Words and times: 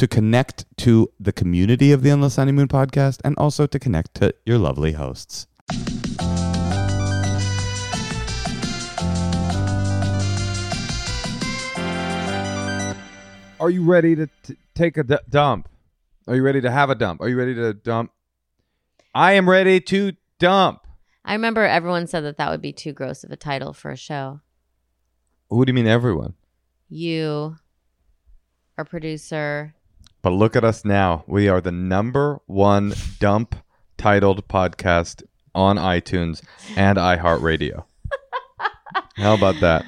To 0.00 0.08
connect 0.08 0.64
to 0.78 1.12
the 1.20 1.30
community 1.30 1.92
of 1.92 2.02
the 2.02 2.08
Endless 2.08 2.36
Honeymoon 2.36 2.68
podcast 2.68 3.20
and 3.22 3.36
also 3.36 3.66
to 3.66 3.78
connect 3.78 4.14
to 4.14 4.34
your 4.46 4.56
lovely 4.56 4.92
hosts. 4.92 5.46
Are 13.60 13.68
you 13.68 13.84
ready 13.84 14.16
to 14.16 14.26
t- 14.42 14.56
take 14.74 14.96
a 14.96 15.02
d- 15.02 15.18
dump? 15.28 15.68
Are 16.26 16.34
you 16.34 16.42
ready 16.42 16.62
to 16.62 16.70
have 16.70 16.88
a 16.88 16.94
dump? 16.94 17.20
Are 17.20 17.28
you 17.28 17.36
ready 17.36 17.54
to 17.56 17.74
dump? 17.74 18.10
I 19.14 19.32
am 19.32 19.50
ready 19.50 19.82
to 19.82 20.12
dump. 20.38 20.86
I 21.26 21.34
remember 21.34 21.62
everyone 21.66 22.06
said 22.06 22.24
that 22.24 22.38
that 22.38 22.50
would 22.50 22.62
be 22.62 22.72
too 22.72 22.94
gross 22.94 23.22
of 23.22 23.32
a 23.32 23.36
title 23.36 23.74
for 23.74 23.90
a 23.90 23.98
show. 23.98 24.40
Who 25.50 25.62
do 25.66 25.70
you 25.70 25.74
mean 25.74 25.86
everyone? 25.86 26.32
You, 26.88 27.56
our 28.78 28.86
producer, 28.86 29.74
But 30.22 30.30
look 30.30 30.56
at 30.56 30.64
us 30.64 30.84
now. 30.84 31.24
We 31.26 31.48
are 31.48 31.60
the 31.60 31.72
number 31.72 32.40
one 32.46 32.92
dump 33.18 33.56
titled 33.96 34.46
podcast 34.48 35.22
on 35.54 35.76
iTunes 35.76 36.42
and 36.76 36.98
iHeartRadio. 36.98 37.84
How 39.16 39.34
about 39.34 39.60
that? 39.60 39.84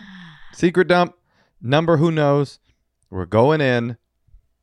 Secret 0.53 0.88
dump 0.88 1.15
number 1.60 1.98
who 1.98 2.10
knows. 2.10 2.59
We're 3.10 3.26
going 3.26 3.60
in. 3.60 3.98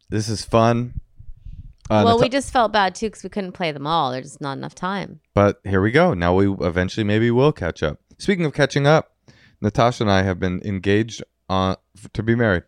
This 0.10 0.28
is 0.28 0.44
fun. 0.44 1.00
Uh, 1.90 2.04
well, 2.06 2.20
we 2.20 2.30
just 2.30 2.52
felt 2.52 2.72
bad 2.72 2.94
too 2.96 3.08
because 3.08 3.24
we 3.24 3.30
couldn't 3.30 3.54
play 3.54 3.72
them 3.72 3.88
all. 3.88 4.12
There's 4.12 4.26
just 4.26 4.42
not 4.42 4.58
enough 4.58 4.76
time. 4.76 5.20
But 5.34 5.60
here 5.64 5.82
we 5.82 5.92
go. 5.92 6.14
Now 6.14 6.36
we 6.36 6.52
eventually 6.66 7.04
maybe 7.04 7.32
will 7.32 7.52
catch 7.52 7.82
up. 7.82 8.00
Speaking 8.18 8.46
of 8.46 8.54
catching 8.54 8.86
up, 8.86 9.16
Natasha 9.62 10.04
and 10.04 10.12
I 10.12 10.24
have 10.24 10.40
been 10.40 10.62
engaged 10.64 11.24
on 11.48 11.78
to 12.14 12.24
be 12.24 12.36
married. 12.36 12.64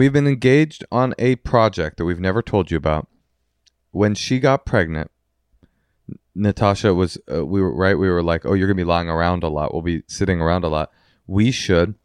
We've 0.00 0.14
been 0.14 0.26
engaged 0.26 0.82
on 0.90 1.12
a 1.18 1.36
project 1.36 1.98
that 1.98 2.06
we've 2.06 2.18
never 2.18 2.40
told 2.40 2.70
you 2.70 2.78
about. 2.78 3.06
When 3.90 4.14
she 4.14 4.40
got 4.40 4.64
pregnant, 4.64 5.10
Natasha 6.34 6.94
was 6.94 7.18
uh, 7.30 7.44
we 7.44 7.60
were 7.60 7.76
right. 7.76 7.98
We 7.98 8.08
were 8.08 8.22
like, 8.22 8.46
"Oh, 8.46 8.54
you're 8.54 8.66
gonna 8.66 8.76
be 8.76 8.84
lying 8.84 9.10
around 9.10 9.42
a 9.42 9.48
lot. 9.48 9.74
We'll 9.74 9.82
be 9.82 10.02
sitting 10.06 10.40
around 10.40 10.64
a 10.64 10.68
lot. 10.68 10.90
We 11.26 11.50
should 11.50 11.96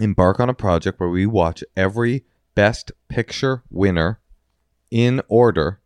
embark 0.00 0.40
on 0.40 0.48
a 0.48 0.54
project 0.54 0.98
where 0.98 1.08
we 1.08 1.24
watch 1.24 1.62
every 1.76 2.24
Best 2.56 2.90
Picture 3.08 3.62
winner 3.70 4.18
in 4.90 5.22
order 5.28 5.80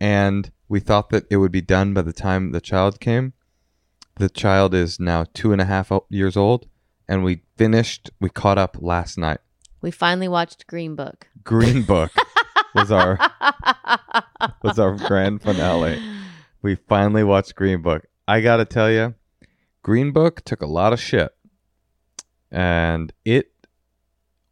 and 0.00 0.50
we 0.66 0.80
thought 0.80 1.10
that 1.10 1.26
it 1.30 1.36
would 1.36 1.52
be 1.52 1.60
done 1.60 1.92
by 1.92 2.00
the 2.00 2.14
time 2.14 2.52
the 2.52 2.62
child 2.62 3.00
came. 3.00 3.34
The 4.16 4.30
child 4.30 4.72
is 4.72 4.98
now 4.98 5.26
two 5.34 5.52
and 5.52 5.60
a 5.60 5.66
half 5.66 5.92
years 6.08 6.38
old, 6.38 6.68
and 7.06 7.22
we 7.22 7.42
finished. 7.58 8.08
We 8.18 8.30
caught 8.30 8.56
up 8.56 8.78
last 8.80 9.18
night. 9.18 9.40
We 9.80 9.90
finally 9.90 10.28
watched 10.28 10.66
Green 10.66 10.94
Book. 10.96 11.28
Green 11.44 11.82
Book 11.82 12.10
was 12.74 12.90
our 12.90 13.18
was 14.62 14.78
our 14.78 14.96
grand 14.96 15.42
finale. 15.42 16.00
We 16.62 16.74
finally 16.74 17.24
watched 17.24 17.54
Green 17.54 17.82
Book. 17.82 18.06
I 18.26 18.40
gotta 18.40 18.64
tell 18.64 18.90
you, 18.90 19.14
Green 19.82 20.10
Book 20.12 20.42
took 20.44 20.60
a 20.62 20.66
lot 20.66 20.92
of 20.92 21.00
shit, 21.00 21.30
and 22.50 23.12
it 23.24 23.52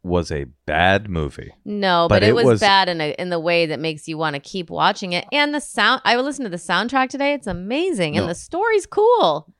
was 0.03 0.31
a 0.31 0.45
bad 0.65 1.09
movie. 1.09 1.51
No, 1.65 2.07
but, 2.07 2.17
But 2.21 2.23
it, 2.23 2.29
it 2.29 2.35
was, 2.35 2.45
was- 2.45 2.59
bad 2.61 2.87
in 2.87 3.01
a, 3.01 3.11
in 3.19 3.29
the 3.29 3.39
way 3.39 3.65
that 3.65 3.79
makes 3.79 4.07
you 4.07 4.17
want 4.17 4.35
to 4.35 4.39
keep 4.39 4.69
watching 4.69 5.11
it. 5.13 5.25
And 5.33 5.53
the 5.53 5.59
sound, 5.59 6.01
I 6.05 6.15
listened 6.15 6.45
to 6.45 6.49
the 6.49 6.55
soundtrack 6.55 7.09
today. 7.09 7.33
It's 7.33 7.47
amazing, 7.47 8.13
No. 8.13 8.21
and 8.21 8.29
the 8.29 8.35
story's 8.35 8.85
cool. 8.85 9.53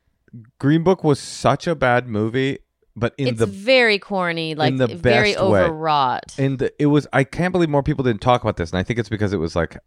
Green 0.60 0.84
Book 0.84 1.04
was 1.04 1.20
such 1.20 1.68
a 1.68 1.76
bad 1.76 2.08
movie, 2.08 2.60
but 2.98 3.14
in 3.18 3.28
it's 3.28 3.40
the 3.40 3.46
very 3.46 4.00
corny, 4.00 4.56
like 4.56 4.76
the 4.76 4.88
very 4.88 5.32
way. 5.32 5.38
overwrought. 5.38 6.36
and 6.38 6.70
it 6.80 6.88
was 6.88 7.08
i 7.14 7.24
can't 7.24 7.52
believe 7.52 7.70
more 7.70 7.84
people 7.84 8.04
didn't 8.04 8.22
talk 8.22 8.42
about 8.42 8.58
this 8.58 8.72
and 8.72 8.80
i 8.80 8.84
think 8.84 9.00
it's 9.00 9.08
because 9.10 9.32
it 9.32 9.38
was 9.38 9.56
like 9.56 9.78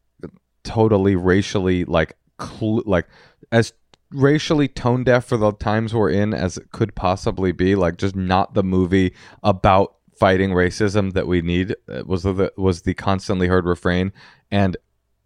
totally 0.62 1.16
racially 1.16 1.84
like 1.84 2.16
cl- 2.40 2.82
like 2.86 3.06
as 3.50 3.72
racially 4.12 4.68
tone 4.68 5.04
deaf 5.04 5.24
for 5.24 5.36
the 5.36 5.52
times 5.52 5.94
we're 5.94 6.10
in 6.10 6.32
as 6.34 6.56
it 6.56 6.70
could 6.72 6.94
possibly 6.94 7.52
be 7.52 7.74
like 7.74 7.96
just 7.96 8.16
not 8.16 8.54
the 8.54 8.62
movie 8.62 9.14
about 9.42 9.96
fighting 10.18 10.50
racism 10.50 11.12
that 11.12 11.26
we 11.26 11.40
need 11.40 11.74
uh, 11.88 12.02
was 12.06 12.22
the 12.24 12.52
was 12.56 12.82
the 12.82 12.94
constantly 12.94 13.46
heard 13.48 13.64
refrain 13.64 14.12
and 14.50 14.76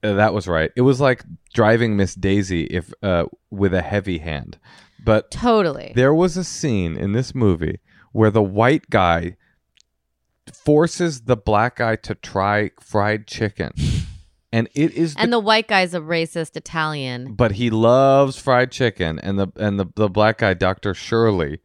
uh, 0.02 0.12
that 0.12 0.32
was 0.32 0.46
right 0.46 0.70
it 0.76 0.82
was 0.82 1.00
like 1.00 1.24
driving 1.52 1.96
miss 1.96 2.14
daisy 2.14 2.64
if 2.64 2.92
uh 3.02 3.24
with 3.50 3.74
a 3.74 3.82
heavy 3.82 4.18
hand 4.18 4.58
but 5.04 5.30
totally. 5.30 5.92
there 5.94 6.14
was 6.14 6.36
a 6.36 6.44
scene 6.44 6.96
in 6.96 7.12
this 7.12 7.34
movie 7.34 7.80
where 8.12 8.30
the 8.30 8.42
white 8.42 8.90
guy 8.90 9.36
forces 10.52 11.22
the 11.22 11.36
black 11.36 11.76
guy 11.76 11.96
to 11.96 12.14
try 12.14 12.70
fried 12.80 13.26
chicken. 13.26 13.72
And 14.52 14.68
it 14.72 14.92
is 14.92 15.16
and 15.18 15.32
the, 15.32 15.38
the 15.38 15.40
white 15.40 15.66
guy's 15.66 15.94
a 15.94 16.00
racist 16.00 16.56
Italian. 16.56 17.34
but 17.34 17.50
he 17.50 17.70
loves 17.70 18.38
fried 18.38 18.70
chicken 18.70 19.18
and 19.18 19.36
the 19.36 19.48
and 19.56 19.80
the, 19.80 19.86
the 19.96 20.08
black 20.08 20.38
guy 20.38 20.54
Dr. 20.54 20.94
Shirley 20.94 21.58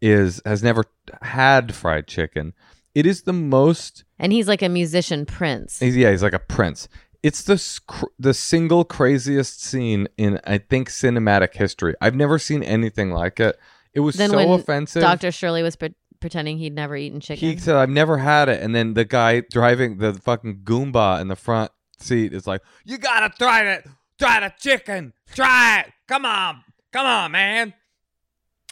is 0.00 0.42
has 0.44 0.60
never 0.60 0.82
had 1.22 1.72
fried 1.72 2.08
chicken. 2.08 2.52
It 2.96 3.06
is 3.06 3.22
the 3.22 3.32
most 3.32 4.02
And 4.18 4.32
he's 4.32 4.48
like 4.48 4.60
a 4.60 4.68
musician 4.68 5.24
prince. 5.24 5.78
He's, 5.78 5.96
yeah, 5.96 6.10
he's 6.10 6.24
like 6.24 6.32
a 6.32 6.40
prince. 6.40 6.88
It's 7.22 7.42
the 7.42 8.10
the 8.18 8.34
single 8.34 8.84
craziest 8.84 9.62
scene 9.62 10.08
in 10.16 10.40
I 10.44 10.58
think 10.58 10.90
cinematic 10.90 11.54
history. 11.54 11.94
I've 12.00 12.16
never 12.16 12.38
seen 12.38 12.62
anything 12.62 13.12
like 13.12 13.38
it. 13.38 13.56
It 13.94 14.00
was 14.00 14.16
then 14.16 14.30
so 14.30 14.36
when 14.36 14.48
offensive. 14.48 15.02
Dr. 15.02 15.30
Shirley 15.30 15.62
was 15.62 15.76
pre- 15.76 15.94
pretending 16.20 16.58
he'd 16.58 16.74
never 16.74 16.96
eaten 16.96 17.20
chicken. 17.20 17.48
He 17.48 17.56
said, 17.58 17.76
"I've 17.76 17.90
never 17.90 18.18
had 18.18 18.48
it," 18.48 18.62
and 18.62 18.74
then 18.74 18.94
the 18.94 19.04
guy 19.04 19.40
driving 19.40 19.98
the 19.98 20.14
fucking 20.14 20.62
Goomba 20.64 21.20
in 21.20 21.28
the 21.28 21.36
front 21.36 21.70
seat 21.98 22.32
is 22.32 22.46
like, 22.46 22.62
"You 22.84 22.98
gotta 22.98 23.32
try 23.38 23.62
it, 23.62 23.86
try 24.18 24.40
the 24.40 24.52
chicken, 24.58 25.12
try 25.32 25.80
it, 25.80 25.92
come 26.08 26.24
on, 26.24 26.64
come 26.92 27.06
on, 27.06 27.32
man." 27.32 27.74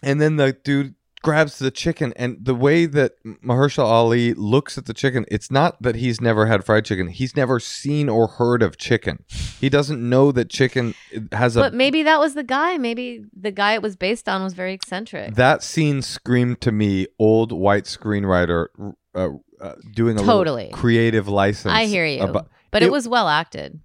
And 0.03 0.21
then 0.21 0.37
the 0.37 0.53
dude 0.53 0.95
grabs 1.23 1.59
the 1.59 1.71
chicken 1.71 2.13
and 2.17 2.39
the 2.41 2.55
way 2.55 2.87
that 2.87 3.13
Mahershala 3.25 3.85
Ali 3.85 4.35
looks 4.35 4.79
at 4.79 4.87
the 4.87 4.95
chicken, 4.95 5.27
it's 5.31 5.51
not 5.51 5.81
that 5.83 5.97
he's 5.97 6.21
never 6.21 6.47
had 6.47 6.65
fried 6.65 6.85
chicken. 6.85 7.09
He's 7.09 7.37
never 7.37 7.61
seen 7.61 8.09
or 8.09 8.27
heard 8.27 8.63
of 8.63 8.77
chicken. 8.79 9.25
He 9.61 9.69
doesn't 9.69 10.01
know 10.09 10.33
that 10.33 10.49
chicken 10.49 10.95
has 11.33 11.57
a 11.57 11.61
But 11.61 11.75
maybe 11.75 12.03
that 12.05 12.19
was 12.19 12.35
the 12.35 12.43
guy. 12.43 12.79
Maybe 12.79 13.25
the 13.39 13.51
guy 13.51 13.75
it 13.75 13.83
was 13.83 13.97
based 13.97 14.29
on 14.29 14.43
was 14.43 14.55
very 14.55 14.73
eccentric. 14.75 15.35
that 15.35 15.63
scene 15.63 16.03
screamed 16.03 16.61
to 16.63 16.73
me 16.73 17.07
old 17.19 17.53
white 17.53 17.85
screenwriter 17.85 18.67
uh, 19.15 19.29
uh, 19.61 19.75
doing 19.93 20.19
a 20.19 20.23
Totally. 20.23 20.71
creative 20.73 21.29
license. 21.29 21.73
I 21.75 21.85
hear 21.87 22.07
you. 22.07 22.23
about- 22.23 22.49
but 22.71 22.83
it, 22.83 22.87
it- 22.87 22.93
was 22.93 23.07
well 23.09 23.29
acted. 23.29 23.81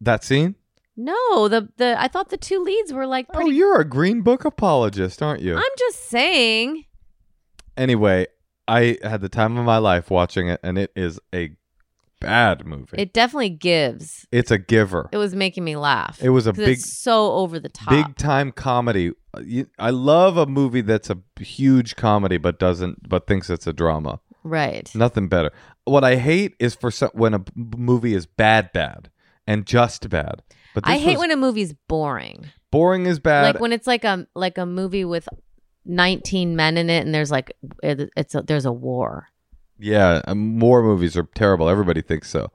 that 0.00 0.24
scene. 0.24 0.56
No, 0.96 1.48
the 1.48 1.68
the 1.78 1.96
I 1.98 2.08
thought 2.08 2.28
the 2.30 2.36
two 2.36 2.62
leads 2.62 2.92
were 2.92 3.06
like 3.06 3.26
Oh, 3.34 3.48
you're 3.48 3.80
a 3.80 3.84
Green 3.88 4.20
Book 4.22 4.44
apologist, 4.44 5.22
aren't 5.22 5.40
you? 5.42 5.56
I'm 5.56 5.62
just 5.78 6.08
saying. 6.08 6.84
anyway, 7.76 8.26
I 8.68 8.98
had 9.02 9.20
the 9.20 9.28
time 9.28 9.56
of 9.56 9.64
my 9.64 9.78
life 9.78 10.10
watching 10.10 10.48
it, 10.48 10.60
and 10.62 10.76
it 10.78 10.92
is 10.94 11.18
a 11.34 11.50
bad 12.20 12.64
movie. 12.66 12.96
It 12.98 13.12
definitely 13.12 13.50
gives. 13.50 14.26
it's 14.30 14.50
a 14.50 14.58
giver. 14.58 15.08
It 15.12 15.16
was 15.16 15.34
making 15.34 15.64
me 15.64 15.76
laugh. 15.76 16.22
It 16.22 16.28
was 16.30 16.46
a 16.46 16.52
big, 16.52 16.78
so 16.78 17.32
over 17.32 17.58
the 17.58 17.68
top. 17.68 17.88
big 17.88 18.16
time 18.16 18.52
comedy. 18.52 19.12
I 19.78 19.90
love 19.90 20.36
a 20.36 20.46
movie 20.46 20.82
that's 20.82 21.08
a 21.10 21.18
huge 21.40 21.96
comedy, 21.96 22.36
but 22.36 22.58
doesn't, 22.58 23.08
but 23.08 23.26
thinks 23.26 23.48
it's 23.50 23.66
a 23.66 23.72
drama. 23.72 24.20
right. 24.44 24.94
Nothing 24.94 25.28
better. 25.28 25.50
What 25.84 26.04
I 26.04 26.16
hate 26.16 26.54
is 26.60 26.74
for 26.74 26.90
some, 26.90 27.10
when 27.14 27.34
a 27.34 27.42
movie 27.56 28.14
is 28.14 28.26
bad, 28.26 28.72
bad, 28.72 29.10
and 29.46 29.66
just 29.66 30.08
bad. 30.10 30.42
But 30.74 30.84
I 30.86 30.98
hate 30.98 31.12
was- 31.18 31.20
when 31.20 31.30
a 31.30 31.36
movie's 31.36 31.74
boring. 31.88 32.46
boring 32.70 33.06
is 33.06 33.18
bad. 33.18 33.42
like 33.54 33.60
when 33.60 33.72
it's 33.72 33.86
like 33.86 34.04
a 34.04 34.26
like 34.34 34.58
a 34.58 34.66
movie 34.66 35.04
with 35.04 35.28
19 35.84 36.56
men 36.56 36.76
in 36.78 36.88
it 36.90 37.04
and 37.04 37.14
there's 37.14 37.30
like 37.30 37.52
it, 37.82 38.10
it's 38.16 38.34
a, 38.34 38.42
there's 38.42 38.64
a 38.64 38.72
war. 38.72 39.28
yeah, 39.78 40.20
war 40.34 40.82
movies 40.82 41.16
are 41.16 41.28
terrible. 41.34 41.68
Everybody 41.68 42.02
thinks 42.02 42.28
so. 42.30 42.50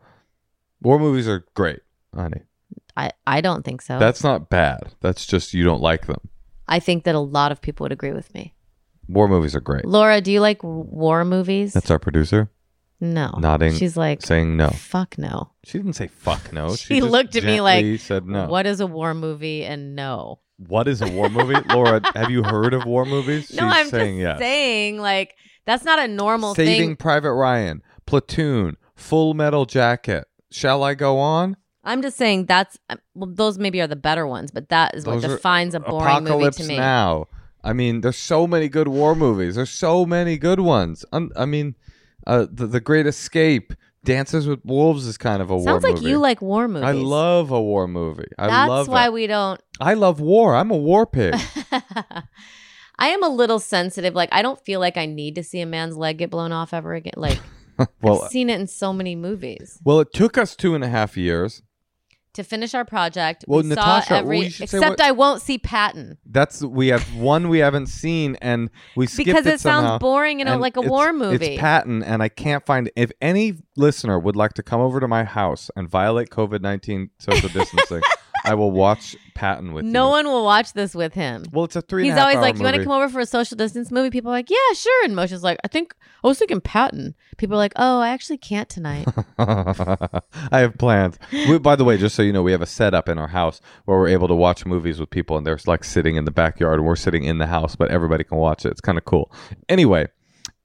War 0.81 0.99
movies 0.99 1.27
are 1.27 1.45
great, 1.55 1.81
honey. 2.15 2.41
I 2.95 3.11
I 3.25 3.41
don't 3.41 3.63
think 3.65 3.81
so. 3.81 3.99
That's 3.99 4.23
not 4.23 4.49
bad. 4.49 4.93
That's 5.01 5.25
just 5.25 5.53
you 5.53 5.63
don't 5.63 5.81
like 5.81 6.07
them. 6.07 6.29
I 6.67 6.79
think 6.79 7.03
that 7.05 7.15
a 7.15 7.19
lot 7.19 7.51
of 7.51 7.61
people 7.61 7.85
would 7.85 7.91
agree 7.91 8.11
with 8.13 8.33
me. 8.33 8.53
War 9.07 9.27
movies 9.27 9.55
are 9.55 9.61
great. 9.61 9.85
Laura, 9.85 10.19
do 10.19 10.31
you 10.31 10.41
like 10.41 10.61
war 10.63 11.23
movies? 11.23 11.73
That's 11.73 11.91
our 11.91 11.99
producer 11.99 12.49
no. 12.99 13.31
nodding, 13.37 13.73
She's 13.73 13.97
like 13.97 14.21
saying 14.21 14.57
no. 14.57 14.69
fuck 14.69 15.17
no. 15.17 15.51
She 15.63 15.77
didn't 15.77 15.93
say 15.93 16.07
fuck 16.07 16.51
no. 16.51 16.75
She 16.75 16.99
just 16.99 17.11
looked 17.11 17.35
at 17.35 17.43
me 17.43 17.61
like, 17.61 17.99
said 17.99 18.25
no. 18.25 18.47
What 18.47 18.65
is 18.65 18.79
a 18.79 18.87
war 18.87 19.13
movie 19.13 19.63
and 19.63 19.95
no. 19.95 20.39
What 20.57 20.87
is 20.87 21.01
a 21.01 21.07
war 21.07 21.29
movie, 21.29 21.55
Laura? 21.73 22.01
Have 22.15 22.31
you 22.31 22.43
heard 22.43 22.73
of 22.73 22.85
war 22.85 23.05
movies? 23.05 23.53
no, 23.53 23.67
I'm 23.67 23.89
saying 23.89 24.17
just 24.17 24.21
yes. 24.21 24.39
saying 24.39 24.97
like 24.97 25.35
that's 25.65 25.83
not 25.83 25.99
a 25.99 26.07
normal 26.07 26.55
thing. 26.55 26.65
Saving 26.65 26.89
thing. 26.89 26.95
Private 26.95 27.33
Ryan, 27.33 27.83
Platoon, 28.05 28.77
Full 28.95 29.33
Metal 29.33 29.65
Jacket. 29.65 30.25
Shall 30.49 30.83
I 30.83 30.95
go 30.95 31.19
on? 31.19 31.57
I'm 31.83 32.01
just 32.01 32.17
saying 32.17 32.47
that's 32.47 32.77
uh, 32.89 32.95
well, 33.13 33.29
those 33.31 33.59
maybe 33.59 33.79
are 33.81 33.87
the 33.87 33.95
better 33.95 34.25
ones, 34.25 34.51
but 34.51 34.69
that 34.69 34.95
is 34.95 35.05
what 35.05 35.15
Those 35.15 35.25
are 35.25 35.35
defines 35.35 35.75
a 35.75 35.79
boring 35.79 36.05
Apocalypse 36.05 36.59
movie 36.59 36.67
to 36.69 36.73
me. 36.73 36.77
Now. 36.77 37.27
I 37.63 37.73
mean, 37.73 38.01
there's 38.01 38.17
so 38.17 38.47
many 38.47 38.69
good 38.69 38.87
war 38.87 39.13
movies. 39.15 39.55
There's 39.55 39.69
so 39.69 40.05
many 40.05 40.37
good 40.37 40.59
ones. 40.61 41.03
Un- 41.11 41.31
I 41.35 41.45
mean, 41.45 41.75
uh, 42.27 42.45
the, 42.51 42.67
the 42.67 42.79
Great 42.79 43.07
Escape, 43.07 43.73
Dances 44.03 44.47
with 44.47 44.59
Wolves 44.63 45.07
is 45.07 45.17
kind 45.17 45.41
of 45.41 45.49
a 45.49 45.55
war 45.57 45.59
movie. 45.59 45.71
Sounds 45.71 45.83
like 45.83 45.93
movie. 45.95 46.09
you 46.09 46.17
like 46.17 46.41
war 46.41 46.67
movies. 46.67 46.87
I 46.87 46.91
love 46.91 47.51
a 47.51 47.61
war 47.61 47.87
movie. 47.87 48.27
I 48.37 48.47
That's 48.47 48.69
love 48.69 48.87
why 48.87 49.07
it. 49.07 49.13
we 49.13 49.27
don't. 49.27 49.59
I 49.79 49.95
love 49.95 50.19
war. 50.19 50.55
I'm 50.55 50.69
a 50.71 50.77
war 50.77 51.05
pig. 51.05 51.35
I 52.99 53.09
am 53.09 53.23
a 53.23 53.29
little 53.29 53.59
sensitive. 53.59 54.13
Like 54.15 54.29
I 54.31 54.41
don't 54.41 54.63
feel 54.63 54.79
like 54.79 54.97
I 54.97 55.05
need 55.05 55.35
to 55.35 55.43
see 55.43 55.61
a 55.61 55.65
man's 55.65 55.95
leg 55.97 56.17
get 56.17 56.29
blown 56.29 56.51
off 56.51 56.73
ever 56.73 56.93
again. 56.93 57.13
Like 57.15 57.39
well, 58.01 58.23
I've 58.23 58.31
seen 58.31 58.49
it 58.49 58.59
in 58.59 58.67
so 58.67 58.91
many 58.93 59.15
movies. 59.15 59.79
well, 59.83 59.99
it 59.99 60.13
took 60.13 60.37
us 60.37 60.55
two 60.55 60.73
and 60.75 60.83
a 60.83 60.89
half 60.89 61.17
years. 61.17 61.61
To 62.37 62.43
finish 62.43 62.75
our 62.75 62.85
project, 62.85 63.45
Well, 63.47 63.63
we 63.63 63.69
Natasha, 63.69 64.07
saw 64.07 64.13
well, 64.13 64.21
every 64.21 64.49
should 64.49 64.63
except 64.65 64.89
what- 64.91 65.01
I 65.01 65.09
won't 65.11 65.41
see 65.41 65.57
Patton 65.57 66.19
That's 66.23 66.61
we 66.61 66.89
have 66.89 67.01
one 67.15 67.49
we 67.49 67.57
haven't 67.57 67.87
seen, 67.87 68.37
and 68.43 68.69
we 68.95 69.07
skipped 69.07 69.25
because 69.25 69.45
it, 69.47 69.59
somehow. 69.59 69.87
sounds 69.89 70.01
boring 70.01 70.39
and, 70.41 70.47
a- 70.47 70.51
and 70.51 70.61
like 70.61 70.77
a 70.77 70.81
war 70.81 71.13
movie. 71.13 71.53
It's 71.55 71.59
Patton, 71.59 72.03
and 72.03 72.21
I 72.21 72.29
can't 72.29 72.63
find. 72.63 72.91
If 72.95 73.11
any 73.21 73.55
listener 73.75 74.19
would 74.19 74.35
like 74.35 74.53
to 74.53 74.61
come 74.61 74.79
over 74.81 74.99
to 74.99 75.07
my 75.07 75.23
house 75.23 75.71
and 75.75 75.89
violate 75.89 76.29
COVID 76.29 76.61
nineteen 76.61 77.09
social 77.17 77.49
distancing, 77.49 78.01
I 78.47 78.53
will 78.55 78.71
watch 78.71 79.15
Patton 79.35 79.73
with 79.73 79.85
you. 79.85 79.91
no 79.91 80.09
one 80.09 80.25
will 80.25 80.43
watch 80.43 80.73
this 80.73 80.95
with 80.95 81.13
him. 81.13 81.43
Well, 81.51 81.65
it's 81.65 81.75
a 81.75 81.81
three. 81.81 82.03
He's 82.03 82.11
and 82.11 82.19
a 82.19 82.21
half 82.21 82.35
always 82.35 82.41
like, 82.41 82.57
"You 82.57 82.63
want 82.63 82.75
to 82.75 82.83
come 82.83 82.91
over 82.93 83.09
for 83.09 83.19
a 83.19 83.25
social 83.25 83.55
distance 83.57 83.91
movie?" 83.91 84.09
People 84.09 84.31
are 84.31 84.33
like, 84.35 84.49
"Yeah, 84.49 84.73
sure." 84.73 85.05
And 85.05 85.15
Moshe's 85.15 85.43
like, 85.43 85.59
"I 85.63 85.67
think 85.67 85.93
I 86.23 86.27
was 86.27 86.39
thinking 86.39 86.61
Patton." 86.61 87.15
People 87.37 87.55
are 87.55 87.59
like, 87.59 87.73
"Oh, 87.75 87.99
I 87.99 88.09
actually 88.09 88.37
can't 88.37 88.69
tonight." 88.69 89.07
I 89.37 90.59
have 90.59 90.77
plans. 90.77 91.17
We, 91.31 91.57
by 91.59 91.75
the 91.75 91.83
way, 91.83 91.97
just 91.97 92.15
so 92.15 92.21
you 92.21 92.33
know, 92.33 92.43
we 92.43 92.51
have 92.51 92.61
a 92.61 92.65
setup 92.67 93.09
in 93.09 93.17
our 93.17 93.27
house 93.27 93.61
where 93.85 93.97
we're 93.97 94.07
able 94.07 94.27
to 94.27 94.35
watch 94.35 94.65
movies 94.65 94.99
with 94.99 95.09
people, 95.09 95.37
and 95.37 95.45
they're 95.45 95.59
like 95.65 95.83
sitting 95.83 96.15
in 96.15 96.25
the 96.25 96.31
backyard, 96.31 96.79
and 96.79 96.87
we're 96.87 96.95
sitting 96.95 97.23
in 97.23 97.37
the 97.37 97.47
house, 97.47 97.75
but 97.75 97.91
everybody 97.91 98.23
can 98.23 98.37
watch 98.37 98.65
it. 98.65 98.69
It's 98.69 98.81
kind 98.81 98.97
of 98.97 99.05
cool. 99.05 99.31
Anyway, 99.69 100.07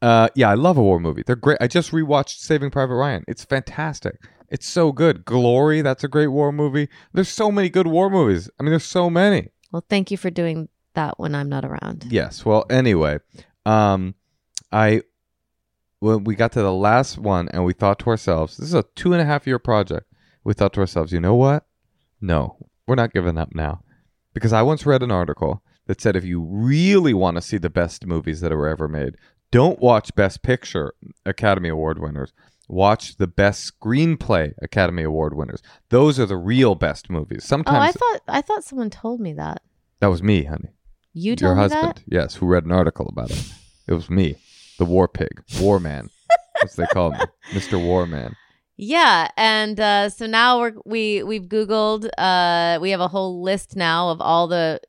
uh, 0.03 0.29
yeah, 0.35 0.51
I 0.51 0.55
love 0.55 0.77
a 0.77 0.83
war 0.83 0.99
movie. 0.99 1.23
They're 1.25 1.37
great. 1.37 1.59
I 1.61 1.69
just 1.69 1.93
rewatched 1.93 2.39
Saving 2.39 2.71
Private 2.71 2.95
Ryan. 2.95 3.25
It's 3.29 3.45
fantastic. 3.45 4.17
It's 4.53 4.69
so 4.69 4.93
good. 4.93 5.25
Glory, 5.25 5.81
that's 5.81 6.05
a 6.05 6.09
great 6.09 6.27
war 6.27 6.53
movie. 6.53 6.91
There's 7.15 7.31
so 7.31 7.51
many 7.51 7.71
good 7.71 7.87
war 7.87 8.11
movies. 8.11 8.51
I 8.61 8.63
mean, 8.63 8.71
there's 8.71 8.85
so 8.85 9.09
many. 9.09 9.49
well, 9.73 9.83
thank 9.89 10.11
you 10.11 10.19
for 10.19 10.29
doing 10.29 10.69
that 10.93 11.19
when 11.19 11.35
I'm 11.35 11.49
not 11.49 11.65
around. 11.65 12.05
Yes. 12.11 12.45
Well, 12.45 12.67
anyway, 12.69 13.19
um, 13.65 14.15
I 14.71 15.05
when 16.01 16.25
we 16.25 16.35
got 16.35 16.53
to 16.53 16.61
the 16.61 16.73
last 16.73 17.17
one 17.17 17.49
and 17.49 17.65
we 17.65 17.73
thought 17.73 17.99
to 18.01 18.11
ourselves, 18.11 18.59
this 18.59 18.69
is 18.69 18.75
a 18.75 18.85
two 18.95 19.15
and 19.15 19.23
a 19.23 19.25
half 19.25 19.47
year 19.47 19.59
project. 19.59 20.13
We 20.45 20.53
thought 20.53 20.75
to 20.75 20.81
ourselves, 20.81 21.13
you 21.13 21.21
know 21.21 21.35
what? 21.35 21.65
No, 22.21 22.59
we're 22.87 22.97
not 22.97 23.15
giving 23.15 23.39
up 23.39 23.55
now, 23.55 23.83
because 24.35 24.53
I 24.53 24.61
once 24.61 24.85
read 24.85 25.03
an 25.03 25.11
article 25.11 25.63
that 25.87 26.01
said 26.01 26.15
if 26.15 26.25
you 26.25 26.43
really 26.43 27.15
want 27.15 27.37
to 27.37 27.41
see 27.41 27.57
the 27.57 27.71
best 27.71 28.05
movies 28.05 28.41
that 28.41 28.53
were 28.53 28.69
ever 28.69 28.87
made, 28.87 29.17
don't 29.53 29.79
watch 29.79 30.13
Best 30.17 30.43
Picture 30.43 30.95
Academy 31.25 31.69
Award 31.69 32.01
winners. 32.01 32.33
Watch 32.69 33.17
the 33.19 33.27
best 33.29 33.71
screenplay 33.79 34.55
Academy 34.63 35.03
Award 35.05 35.35
winners. 35.37 35.63
Those 35.91 36.19
are 36.19 36.27
the 36.27 36.37
real 36.37 36.75
best 36.75 37.09
movies. 37.11 37.43
Oh, 37.45 37.47
Sometimes 37.47 37.79
I 37.79 37.93
thought 37.93 38.21
I 38.27 38.41
thought 38.41 38.65
someone 38.65 38.91
told 38.91 39.21
me 39.21 39.35
that. 39.35 39.63
that 40.01 40.07
was 40.09 40.23
me, 40.23 40.45
honey. 40.45 40.71
You 41.13 41.31
Your 41.33 41.37
told 41.37 41.57
me 41.57 41.61
husband, 41.63 41.95
that. 41.97 42.03
yes, 42.07 42.35
who 42.37 42.47
read 42.47 42.65
an 42.65 42.73
article 42.73 43.07
about 43.09 43.31
it. 43.31 43.53
It 43.87 43.93
was 43.95 44.09
me, 44.09 44.37
the 44.79 44.85
war 44.87 45.07
pig, 45.07 45.43
war 45.61 45.79
man, 45.79 46.09
as 46.65 46.75
they 46.77 46.87
call 46.87 47.11
me, 47.11 47.19
Mr. 47.51 47.83
War 47.83 48.07
Man. 48.07 48.35
Yeah, 48.79 49.29
and 49.37 49.79
uh, 49.79 50.09
so 50.09 50.27
now 50.27 50.59
we're 50.61 50.73
we 50.87 51.23
we've 51.23 51.43
Googled. 51.45 52.09
Uh, 52.17 52.79
we 52.81 52.91
have 52.91 53.01
a 53.01 53.09
whole 53.09 53.43
list 53.43 53.77
now 53.77 54.09
of 54.09 54.21
all 54.23 54.47
the 54.49 54.81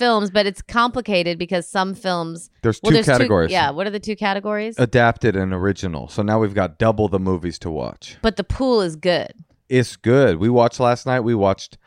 films, 0.00 0.30
but 0.30 0.46
it's 0.46 0.62
complicated 0.62 1.38
because 1.38 1.68
some 1.68 1.94
films. 1.94 2.50
There's 2.62 2.80
Well, 2.82 2.92
two 2.92 3.04
categories. 3.04 3.52
yeah, 3.52 3.70
what 3.70 3.86
are 3.86 3.90
the 3.90 4.00
two 4.00 4.16
categories? 4.16 4.74
Adapted 4.78 5.36
and 5.36 5.52
original. 5.52 6.08
So 6.08 6.22
now 6.22 6.40
we've 6.40 6.54
got 6.54 6.78
double 6.78 7.06
the 7.08 7.20
movies 7.20 7.58
to 7.60 7.70
watch. 7.70 8.16
but 8.22 8.34
the 8.36 8.44
pool 8.44 8.80
is 8.80 8.96
good. 8.96 9.32
It's 9.68 9.94
good. 9.96 10.38
We 10.38 10.48
watched 10.48 10.80
last 10.80 11.06
night. 11.06 11.20
We 11.20 11.34
watched 11.36 11.78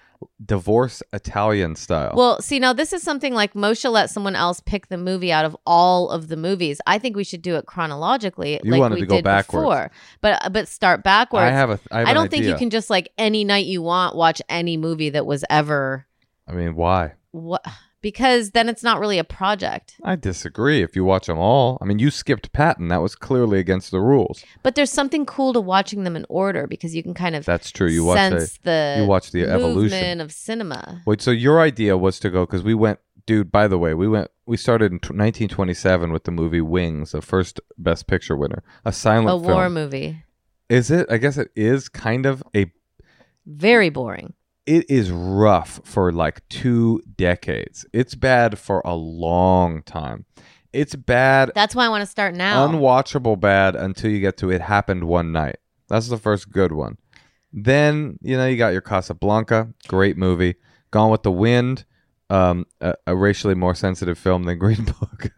Divorce 0.45 1.03
Italian 1.11 1.75
Style. 1.75 2.13
Well, 2.15 2.41
see, 2.41 2.57
now 2.59 2.71
this 2.71 2.93
is 2.93 3.03
something 3.03 3.33
like 3.33 3.53
Moshe 3.55 3.91
let 3.91 4.09
someone 4.09 4.37
else 4.37 4.61
pick 4.61 4.87
the 4.87 4.97
movie 4.97 5.33
out 5.33 5.43
of 5.43 5.57
all 5.65 6.09
of 6.09 6.29
the 6.29 6.37
movies. 6.37 6.79
I 6.87 6.97
think 6.97 7.17
we 7.17 7.25
should 7.25 7.41
do 7.41 7.55
it 7.55 7.65
chronologically, 7.65 8.57
You 8.63 8.71
like 8.71 8.79
wanted 8.79 8.95
we 8.95 9.01
to 9.01 9.07
go 9.07 9.15
did 9.15 9.25
backwards. 9.25 9.63
before. 9.63 9.91
But 10.21 10.53
but 10.53 10.69
start 10.69 11.03
backwards. 11.03 11.43
I 11.43 11.49
have 11.49 11.71
a. 11.71 11.79
I, 11.91 11.99
have 11.99 12.07
I 12.07 12.13
don't 12.13 12.31
think 12.31 12.45
you 12.45 12.55
can 12.55 12.69
just 12.69 12.89
like 12.89 13.09
any 13.17 13.43
night 13.43 13.65
you 13.65 13.81
want 13.81 14.15
watch 14.15 14.41
any 14.47 14.77
movie 14.77 15.09
that 15.09 15.25
was 15.25 15.43
ever 15.49 16.05
I 16.47 16.53
mean, 16.53 16.75
why? 16.75 17.13
what 17.31 17.65
because 18.03 18.51
then 18.51 18.69
it's 18.69 18.83
not 18.83 18.99
really 18.99 19.17
a 19.17 19.23
project. 19.23 19.95
I 20.03 20.15
disagree. 20.15 20.83
If 20.83 20.95
you 20.95 21.03
watch 21.03 21.25
them 21.25 21.39
all, 21.39 21.79
I 21.81 21.85
mean, 21.85 21.97
you 21.97 22.11
skipped 22.11 22.51
Patton. 22.51 22.89
That 22.89 23.01
was 23.01 23.15
clearly 23.15 23.57
against 23.57 23.89
the 23.89 24.01
rules. 24.01 24.43
But 24.61 24.75
there's 24.75 24.91
something 24.91 25.25
cool 25.25 25.53
to 25.53 25.61
watching 25.61 26.03
them 26.03 26.15
in 26.15 26.25
order 26.29 26.67
because 26.67 26.93
you 26.93 27.01
can 27.01 27.15
kind 27.15 27.35
of 27.35 27.45
That's 27.45 27.71
true. 27.71 27.87
You 27.87 28.03
watch 28.03 28.17
sense 28.17 28.59
the 28.63 28.97
you 28.99 29.07
watch 29.07 29.31
the 29.31 29.45
evolution. 29.45 30.21
of 30.21 30.31
cinema. 30.31 31.01
Wait, 31.07 31.21
so 31.21 31.31
your 31.31 31.59
idea 31.61 31.97
was 31.97 32.19
to 32.19 32.29
go 32.29 32.45
because 32.45 32.61
we 32.61 32.75
went, 32.75 32.99
dude. 33.25 33.51
By 33.51 33.67
the 33.67 33.79
way, 33.79 33.93
we 33.93 34.07
went. 34.07 34.29
We 34.45 34.57
started 34.57 34.91
in 34.91 34.99
t- 34.99 35.07
1927 35.07 36.11
with 36.11 36.25
the 36.25 36.31
movie 36.31 36.61
Wings, 36.61 37.13
the 37.13 37.21
first 37.21 37.61
Best 37.77 38.05
Picture 38.07 38.35
winner, 38.35 38.61
a 38.83 38.91
silent 38.91 39.29
A 39.29 39.37
war 39.37 39.69
movie. 39.69 40.23
Is 40.69 40.91
it? 40.91 41.07
I 41.09 41.17
guess 41.17 41.37
it 41.37 41.49
is 41.55 41.87
kind 41.87 42.25
of 42.25 42.43
a. 42.53 42.69
Very 43.45 43.89
boring. 43.89 44.33
It 44.65 44.89
is 44.89 45.11
rough 45.11 45.81
for 45.83 46.11
like 46.11 46.47
two 46.49 47.01
decades. 47.17 47.85
It's 47.91 48.15
bad 48.15 48.57
for 48.57 48.81
a 48.85 48.95
long 48.95 49.83
time. 49.83 50.25
It's 50.71 50.95
bad, 50.95 51.51
That's 51.53 51.75
why 51.75 51.85
I 51.85 51.89
want 51.89 52.01
to 52.01 52.07
start 52.07 52.33
now. 52.33 52.67
unwatchable 52.67 53.39
bad 53.39 53.75
until 53.75 54.09
you 54.09 54.19
get 54.19 54.37
to 54.37 54.49
It 54.49 54.61
Happened 54.61 55.03
One 55.03 55.31
Night. 55.31 55.57
That's 55.87 56.07
the 56.07 56.17
first 56.17 56.49
good 56.49 56.71
one. 56.71 56.97
Then 57.51 58.17
you 58.21 58.35
know 58.37 58.47
you 58.47 58.57
got 58.57 58.71
your 58.73 58.81
Casablanca, 58.81 59.69
great 59.87 60.17
movie. 60.17 60.55
Gone 60.89 61.11
with 61.11 61.21
the 61.23 61.31
Wind, 61.31 61.85
um, 62.31 62.65
a, 62.81 62.95
a 63.05 63.15
racially 63.15 63.53
more 63.53 63.75
sensitive 63.75 64.17
film 64.17 64.43
than 64.45 64.57
Green 64.57 64.85
Book. 64.99 65.29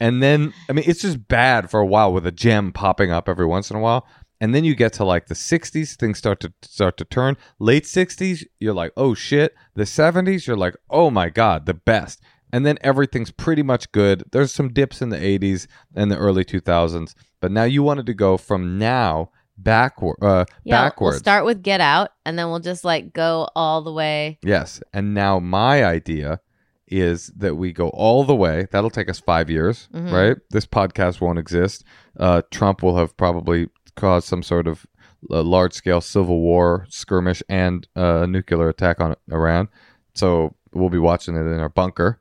And 0.00 0.22
then, 0.22 0.52
I 0.68 0.72
mean, 0.72 0.84
it's 0.88 1.00
just 1.02 1.28
bad 1.28 1.70
for 1.70 1.80
a 1.80 1.86
while 1.86 2.12
with 2.12 2.26
a 2.26 2.32
gem 2.32 2.72
popping 2.72 3.10
up 3.10 3.28
every 3.28 3.46
once 3.46 3.70
in 3.70 3.76
a 3.76 3.80
while. 3.80 4.06
And 4.40 4.54
then 4.54 4.64
you 4.64 4.74
get 4.74 4.92
to 4.94 5.04
like 5.04 5.26
the 5.26 5.34
60s, 5.34 5.96
things 5.96 6.18
start 6.18 6.40
to 6.40 6.52
start 6.62 6.96
to 6.98 7.04
turn. 7.04 7.36
Late 7.58 7.84
60s, 7.84 8.44
you're 8.60 8.74
like, 8.74 8.92
oh 8.96 9.14
shit. 9.14 9.54
The 9.74 9.84
70s, 9.84 10.46
you're 10.46 10.56
like, 10.56 10.76
oh 10.90 11.10
my 11.10 11.28
god, 11.28 11.66
the 11.66 11.74
best. 11.74 12.20
And 12.52 12.64
then 12.66 12.78
everything's 12.82 13.30
pretty 13.30 13.62
much 13.62 13.90
good. 13.92 14.24
There's 14.32 14.52
some 14.52 14.72
dips 14.72 15.00
in 15.02 15.08
the 15.08 15.16
80s 15.18 15.66
and 15.94 16.10
the 16.10 16.16
early 16.18 16.44
2000s, 16.44 17.14
but 17.40 17.50
now 17.50 17.64
you 17.64 17.82
wanted 17.82 18.06
to 18.06 18.14
go 18.14 18.36
from 18.36 18.78
now 18.78 19.30
backward, 19.56 20.16
uh, 20.22 20.44
Yeah, 20.64 20.82
backwards. 20.82 21.14
we'll 21.14 21.20
start 21.20 21.44
with 21.44 21.62
Get 21.62 21.80
Out, 21.80 22.10
and 22.26 22.38
then 22.38 22.50
we'll 22.50 22.60
just 22.60 22.84
like 22.84 23.12
go 23.12 23.48
all 23.56 23.82
the 23.82 23.92
way. 23.92 24.38
Yes. 24.44 24.80
And 24.92 25.14
now 25.14 25.38
my 25.38 25.84
idea 25.84 26.40
is 26.88 27.28
that 27.36 27.56
we 27.56 27.72
go 27.72 27.88
all 27.90 28.24
the 28.24 28.34
way. 28.36 28.66
That'll 28.70 28.90
take 28.90 29.08
us 29.08 29.18
five 29.18 29.48
years, 29.50 29.88
Mhm. 29.94 30.12
right? 30.12 30.36
This 30.50 30.66
podcast 30.66 31.20
won't 31.20 31.38
exist. 31.38 31.82
Uh, 32.18 32.42
Trump 32.50 32.82
will 32.82 32.96
have 32.98 33.16
probably 33.16 33.68
caused 33.94 34.26
some 34.26 34.42
sort 34.42 34.66
of 34.66 34.86
uh, 35.30 35.42
large 35.42 35.72
scale 35.72 36.00
civil 36.00 36.40
war 36.40 36.86
skirmish 36.88 37.42
and 37.48 37.86
uh, 37.96 38.22
a 38.22 38.26
nuclear 38.26 38.68
attack 38.68 39.00
on 39.00 39.14
Iran. 39.30 39.68
So 40.14 40.54
we'll 40.72 40.90
be 40.90 40.98
watching 40.98 41.36
it 41.36 41.40
in 41.40 41.60
our 41.60 41.68
bunker. 41.68 42.20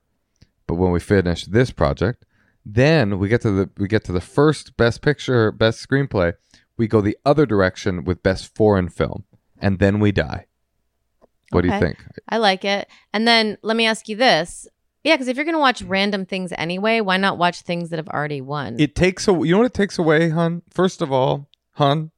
But 0.68 0.76
when 0.76 0.92
we 0.92 1.00
finish 1.00 1.46
this 1.46 1.72
project, 1.72 2.26
then 2.66 3.20
we 3.20 3.28
get 3.28 3.42
to 3.42 3.52
the 3.52 3.70
we 3.78 3.88
get 3.88 4.06
to 4.06 4.12
the 4.12 4.22
first 4.22 4.78
best 4.78 5.02
picture, 5.02 5.52
best 5.52 5.88
screenplay. 5.88 6.34
We 6.78 6.88
go 6.88 7.02
the 7.02 7.18
other 7.26 7.46
direction 7.46 8.04
with 8.04 8.24
best 8.24 8.56
foreign 8.56 8.90
film, 8.90 9.26
and 9.60 9.80
then 9.80 10.00
we 10.00 10.12
die. 10.12 10.48
What 11.52 11.62
do 11.62 11.68
you 11.68 11.80
think? 11.80 12.04
I 12.30 12.38
like 12.38 12.66
it. 12.66 12.90
And 13.14 13.28
then 13.28 13.58
let 13.62 13.78
me 13.78 13.86
ask 13.86 14.10
you 14.10 14.16
this. 14.16 14.68
Yeah, 15.04 15.16
because 15.16 15.28
if 15.28 15.36
you're 15.36 15.46
going 15.46 15.54
to 15.54 15.60
watch 15.60 15.82
random 15.84 16.26
things 16.26 16.54
anyway, 16.58 17.02
why 17.02 17.18
not 17.18 17.38
watch 17.38 17.62
things 17.62 17.90
that 17.90 17.98
have 17.98 18.08
already 18.08 18.42
won? 18.42 18.80
It 18.80 18.96
takes 18.96 19.28
away. 19.28 19.48
You 19.48 19.54
know 19.54 19.60
what 19.60 19.68
it 19.68 19.74
takes 19.74 20.00
away, 20.00 20.30
hun? 20.30 20.62
First 20.70 21.02
of 21.02 21.12
all, 21.12 21.50
hun. 21.74 22.12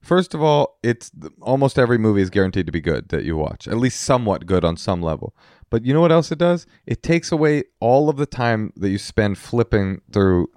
First 0.00 0.34
of 0.34 0.42
all, 0.42 0.78
it's 0.82 1.12
almost 1.40 1.78
every 1.78 1.96
movie 1.98 2.22
is 2.22 2.30
guaranteed 2.30 2.66
to 2.66 2.72
be 2.72 2.80
good 2.80 3.08
that 3.10 3.24
you 3.24 3.36
watch, 3.36 3.68
at 3.68 3.76
least 3.78 4.00
somewhat 4.00 4.46
good 4.46 4.64
on 4.64 4.76
some 4.76 5.00
level. 5.00 5.34
But 5.70 5.84
you 5.86 5.94
know 5.94 6.00
what 6.00 6.10
else 6.12 6.32
it 6.32 6.38
does? 6.38 6.66
It 6.86 7.02
takes 7.04 7.30
away 7.30 7.64
all 7.80 8.08
of 8.08 8.16
the 8.16 8.26
time 8.26 8.72
that 8.76 8.90
you 8.90 8.98
spend 8.98 9.38
flipping 9.38 10.00
through, 10.12 10.48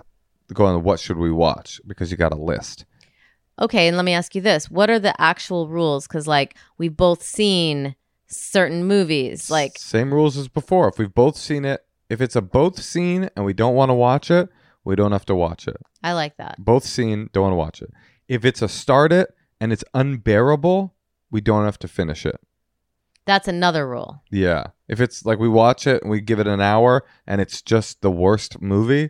going, 0.53 0.81
"What 0.83 0.99
should 0.99 1.17
we 1.17 1.31
watch?" 1.31 1.79
Because 1.85 2.09
you 2.11 2.17
got 2.17 2.33
a 2.33 2.37
list. 2.37 2.85
okay, 3.57 3.87
and 3.87 3.95
let 3.95 4.03
me 4.03 4.11
ask 4.13 4.35
you 4.35 4.41
this. 4.41 4.69
What 4.69 4.89
are 4.89 4.99
the 4.99 5.19
actual 5.21 5.69
rules? 5.69 6.07
Because, 6.07 6.27
like, 6.27 6.57
we've 6.77 6.97
both 6.97 7.23
seen 7.23 7.95
certain 8.27 8.83
movies. 8.83 9.49
Like, 9.49 9.77
same 9.77 10.13
rules 10.13 10.35
as 10.35 10.49
before. 10.49 10.89
If 10.89 10.97
we've 10.99 11.13
both 11.13 11.37
seen 11.37 11.63
it, 11.63 11.79
if 12.09 12.19
it's 12.19 12.35
a 12.35 12.41
both 12.41 12.81
seen 12.81 13.29
and 13.35 13.45
we 13.45 13.53
don't 13.53 13.75
want 13.75 13.91
to 13.91 13.93
watch 13.93 14.29
it, 14.29 14.49
we 14.83 14.95
don't 14.97 15.13
have 15.13 15.23
to 15.27 15.35
watch 15.35 15.67
it. 15.69 15.77
I 16.03 16.11
like 16.13 16.35
that. 16.37 16.55
both 16.59 16.83
seen, 16.83 17.29
don't 17.31 17.43
want 17.43 17.53
to 17.53 17.55
watch 17.55 17.81
it. 17.81 17.91
If 18.27 18.43
it's 18.45 18.61
a 18.61 18.67
start 18.67 19.11
it 19.13 19.33
and 19.59 19.71
it's 19.71 19.83
unbearable, 19.93 20.93
we 21.31 21.41
don't 21.41 21.65
have 21.65 21.79
to 21.79 21.87
finish 21.87 22.25
it. 22.25 22.39
That's 23.25 23.47
another 23.47 23.87
rule. 23.87 24.21
Yeah. 24.31 24.67
If 24.87 25.01
it's 25.01 25.25
like 25.25 25.39
we 25.39 25.49
watch 25.49 25.87
it 25.87 26.01
and 26.03 26.11
we 26.11 26.21
give 26.21 26.39
it 26.39 26.47
an 26.47 26.61
hour 26.61 27.05
and 27.25 27.41
it's 27.41 27.61
just 27.61 28.01
the 28.01 28.11
worst 28.11 28.61
movie, 28.61 29.09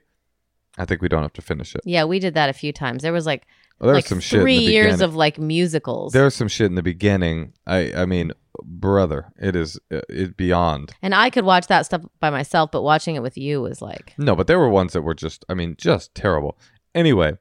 I 0.77 0.85
think 0.85 1.01
we 1.01 1.09
don't 1.09 1.21
have 1.21 1.33
to 1.33 1.41
finish 1.41 1.75
it. 1.75 1.81
Yeah, 1.85 2.05
we 2.05 2.19
did 2.19 2.33
that 2.33 2.49
a 2.49 2.53
few 2.53 2.71
times. 2.71 3.03
There 3.03 3.11
was 3.13 3.25
like, 3.25 3.45
Well, 3.79 3.87
there's 3.87 3.97
like 3.97 4.07
some 4.07 4.21
shit. 4.21 4.41
three 4.41 4.57
in 4.59 4.65
the 4.65 4.71
years 4.71 4.85
beginning. 4.95 5.03
of 5.09 5.15
like 5.15 5.37
musicals. 5.37 6.13
There's 6.13 6.33
some 6.35 6.47
shit 6.47 6.67
in 6.67 6.75
the 6.75 6.83
beginning. 6.83 7.53
I 7.67 7.91
I 7.93 8.05
mean, 8.05 8.31
brother, 8.63 9.33
it 9.37 9.55
is 9.55 9.77
uh, 9.91 9.99
it 10.09 10.37
beyond. 10.37 10.93
and 11.01 11.13
I 11.13 11.29
could 11.29 11.43
watch 11.45 11.67
that 11.67 11.85
stuff 11.85 12.01
by 12.21 12.29
myself, 12.29 12.71
but 12.71 12.83
watching 12.83 13.15
it 13.15 13.21
with 13.21 13.37
you 13.37 13.61
was 13.61 13.81
like, 13.81 14.13
No, 14.17 14.33
but 14.35 14.47
there 14.47 14.59
were 14.59 14.69
ones 14.69 14.93
that 14.93 15.01
were 15.01 15.13
just, 15.13 15.43
I 15.49 15.53
mean, 15.55 15.75
just 15.77 16.15
terrible. 16.15 16.57
Anyway, 16.93 17.37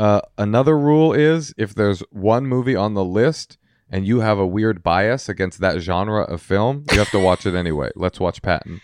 uh, 0.00 0.22
another 0.38 0.78
rule 0.78 1.12
is 1.12 1.52
if 1.58 1.74
there's 1.74 2.00
one 2.10 2.46
movie 2.46 2.74
on 2.74 2.94
the 2.94 3.04
list 3.04 3.58
and 3.90 4.06
you 4.06 4.20
have 4.20 4.38
a 4.38 4.46
weird 4.46 4.82
bias 4.82 5.28
against 5.28 5.60
that 5.60 5.80
genre 5.80 6.22
of 6.22 6.40
film, 6.40 6.86
you 6.90 6.98
have 6.98 7.10
to 7.10 7.18
watch 7.18 7.44
it 7.44 7.54
anyway. 7.54 7.90
Let's 7.96 8.18
watch 8.18 8.40
Patton. 8.40 8.80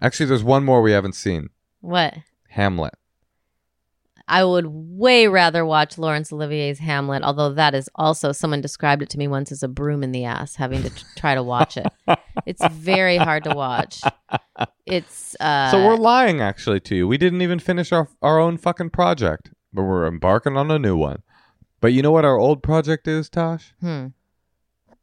Actually, 0.00 0.26
there's 0.26 0.42
one 0.42 0.64
more 0.64 0.80
we 0.80 0.92
haven't 0.92 1.14
seen 1.14 1.50
what? 1.80 2.14
Hamlet. 2.48 2.94
I 4.26 4.44
would 4.44 4.66
way 4.66 5.26
rather 5.26 5.64
watch 5.64 5.98
Laurence 5.98 6.32
Olivier's 6.32 6.78
Hamlet, 6.78 7.22
although 7.22 7.52
that 7.54 7.74
is 7.74 7.90
also 7.94 8.32
someone 8.32 8.60
described 8.60 9.02
it 9.02 9.10
to 9.10 9.18
me 9.18 9.28
once 9.28 9.52
as 9.52 9.62
a 9.62 9.68
broom 9.68 10.02
in 10.02 10.12
the 10.12 10.24
ass, 10.24 10.56
having 10.56 10.82
to 10.82 10.90
t- 10.90 11.04
try 11.16 11.34
to 11.34 11.42
watch 11.42 11.76
it. 11.76 11.86
It's 12.46 12.66
very 12.68 13.16
hard 13.16 13.44
to 13.44 13.54
watch. 13.54 14.02
It's 14.86 15.34
uh 15.40 15.70
so 15.70 15.86
we're 15.86 15.96
lying 15.96 16.40
actually 16.40 16.80
to 16.80 16.96
you. 16.96 17.08
We 17.08 17.18
didn't 17.18 17.42
even 17.42 17.58
finish 17.58 17.92
our, 17.92 18.08
our 18.22 18.38
own 18.38 18.58
fucking 18.58 18.90
project, 18.90 19.50
but 19.72 19.82
we're 19.82 20.06
embarking 20.06 20.56
on 20.56 20.70
a 20.70 20.78
new 20.78 20.96
one. 20.96 21.22
But 21.80 21.92
you 21.92 22.02
know 22.02 22.10
what 22.10 22.24
our 22.24 22.38
old 22.38 22.62
project 22.62 23.06
is, 23.06 23.28
Tosh? 23.28 23.72
hmm. 23.80 24.08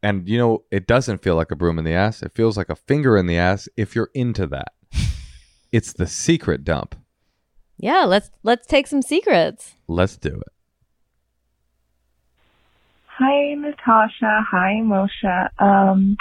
And 0.02 0.28
you 0.28 0.38
know, 0.38 0.62
it 0.70 0.86
doesn't 0.86 1.22
feel 1.22 1.34
like 1.34 1.50
a 1.50 1.56
broom 1.56 1.78
in 1.78 1.84
the 1.84 1.94
ass. 1.94 2.22
It 2.22 2.32
feels 2.34 2.56
like 2.56 2.68
a 2.68 2.76
finger 2.76 3.16
in 3.16 3.26
the 3.26 3.38
ass 3.38 3.68
if 3.76 3.96
you're 3.96 4.10
into 4.14 4.46
that. 4.48 4.72
it's 5.72 5.92
the 5.92 6.06
secret 6.06 6.64
dump. 6.64 6.94
Yeah, 7.78 8.04
let's 8.04 8.30
let's 8.42 8.66
take 8.66 8.86
some 8.86 9.02
secrets. 9.02 9.74
Let's 9.88 10.16
do 10.16 10.28
it. 10.28 10.52
Hi, 13.06 13.54
Natasha. 13.54 14.44
Hi, 14.50 14.80
Moshe. 14.82 15.48
Um, 15.58 16.16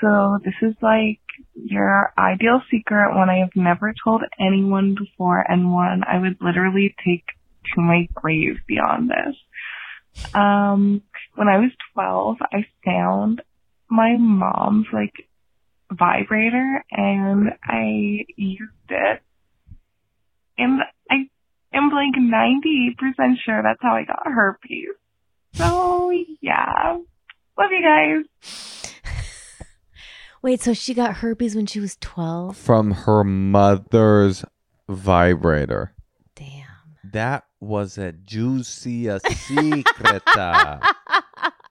so 0.00 0.38
this 0.44 0.54
is 0.62 0.74
like 0.80 1.18
your 1.54 2.12
ideal 2.16 2.62
secret, 2.70 3.14
one 3.16 3.28
I 3.28 3.38
have 3.38 3.54
never 3.56 3.92
told 4.04 4.22
anyone 4.40 4.94
before, 4.94 5.44
and 5.48 5.72
one 5.72 6.02
I 6.04 6.18
would 6.18 6.36
literally 6.40 6.94
take 7.04 7.24
to 7.74 7.80
my 7.80 8.08
grave 8.14 8.58
beyond 8.66 9.10
this. 9.10 9.36
Um, 10.34 11.02
when 11.34 11.48
I 11.48 11.58
was 11.58 11.70
12, 11.94 12.36
I 12.52 12.66
found 12.84 13.42
my 13.88 14.16
mom's 14.18 14.86
like 14.92 15.14
vibrator 15.90 16.84
and 16.90 17.50
I 17.62 18.24
used 18.36 18.72
it. 18.88 19.22
And 20.58 20.80
I 21.10 21.28
am 21.72 21.90
like 21.90 22.14
98% 22.16 23.36
sure 23.44 23.62
that's 23.62 23.80
how 23.80 23.94
I 23.94 24.04
got 24.04 24.26
herpes. 24.26 24.88
So 25.54 26.10
yeah. 26.40 26.98
Love 27.58 27.70
you 27.70 27.82
guys. 27.82 28.24
Wait, 30.42 30.60
so 30.60 30.72
she 30.72 30.94
got 30.94 31.16
herpes 31.16 31.56
when 31.56 31.66
she 31.66 31.80
was 31.80 31.96
12? 32.00 32.56
From 32.56 32.92
her 32.92 33.24
mother's 33.24 34.44
vibrator. 34.88 35.92
That 37.12 37.44
was 37.60 37.98
a 37.98 38.12
juicy 38.12 39.06
a 39.08 39.20
secret. 39.20 40.22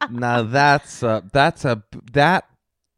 now 0.09 0.43
that's 0.43 1.03
a 1.03 1.23
that's 1.31 1.65
a 1.65 1.83
that 2.13 2.45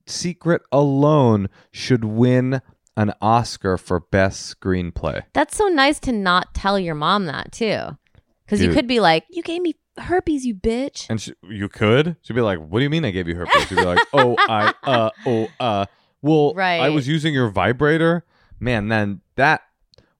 secret 0.05 0.61
alone 0.71 1.49
should 1.71 2.03
win 2.03 2.61
an 2.97 3.13
Oscar 3.21 3.77
for 3.77 3.99
best 3.99 4.59
screenplay. 4.59 5.23
That's 5.33 5.55
so 5.55 5.67
nice 5.67 5.99
to 6.01 6.11
not 6.11 6.53
tell 6.53 6.79
your 6.79 6.95
mom 6.95 7.25
that 7.25 7.51
too. 7.51 7.97
Cuz 8.47 8.61
you 8.61 8.67
Dude. 8.67 8.75
could 8.75 8.87
be 8.87 8.99
like, 8.99 9.25
"You 9.29 9.43
gave 9.43 9.61
me 9.61 9.75
herpes, 9.97 10.45
you 10.45 10.55
bitch." 10.55 11.05
And 11.09 11.21
she, 11.21 11.33
you 11.43 11.69
could. 11.69 12.17
She'd 12.21 12.33
be 12.35 12.41
like, 12.41 12.59
"What 12.59 12.79
do 12.79 12.83
you 12.83 12.89
mean 12.89 13.05
I 13.05 13.11
gave 13.11 13.27
you 13.27 13.35
herpes?" 13.35 13.67
She'd 13.67 13.77
be 13.77 13.85
like, 13.85 13.99
"Oh, 14.13 14.35
I 14.39 14.73
uh 14.83 15.09
oh 15.25 15.47
uh 15.59 15.85
well, 16.21 16.53
Right. 16.53 16.81
I 16.81 16.89
was 16.89 17.07
using 17.07 17.33
your 17.33 17.49
vibrator." 17.49 18.25
Man, 18.59 18.89
then 18.89 19.21
that 19.35 19.61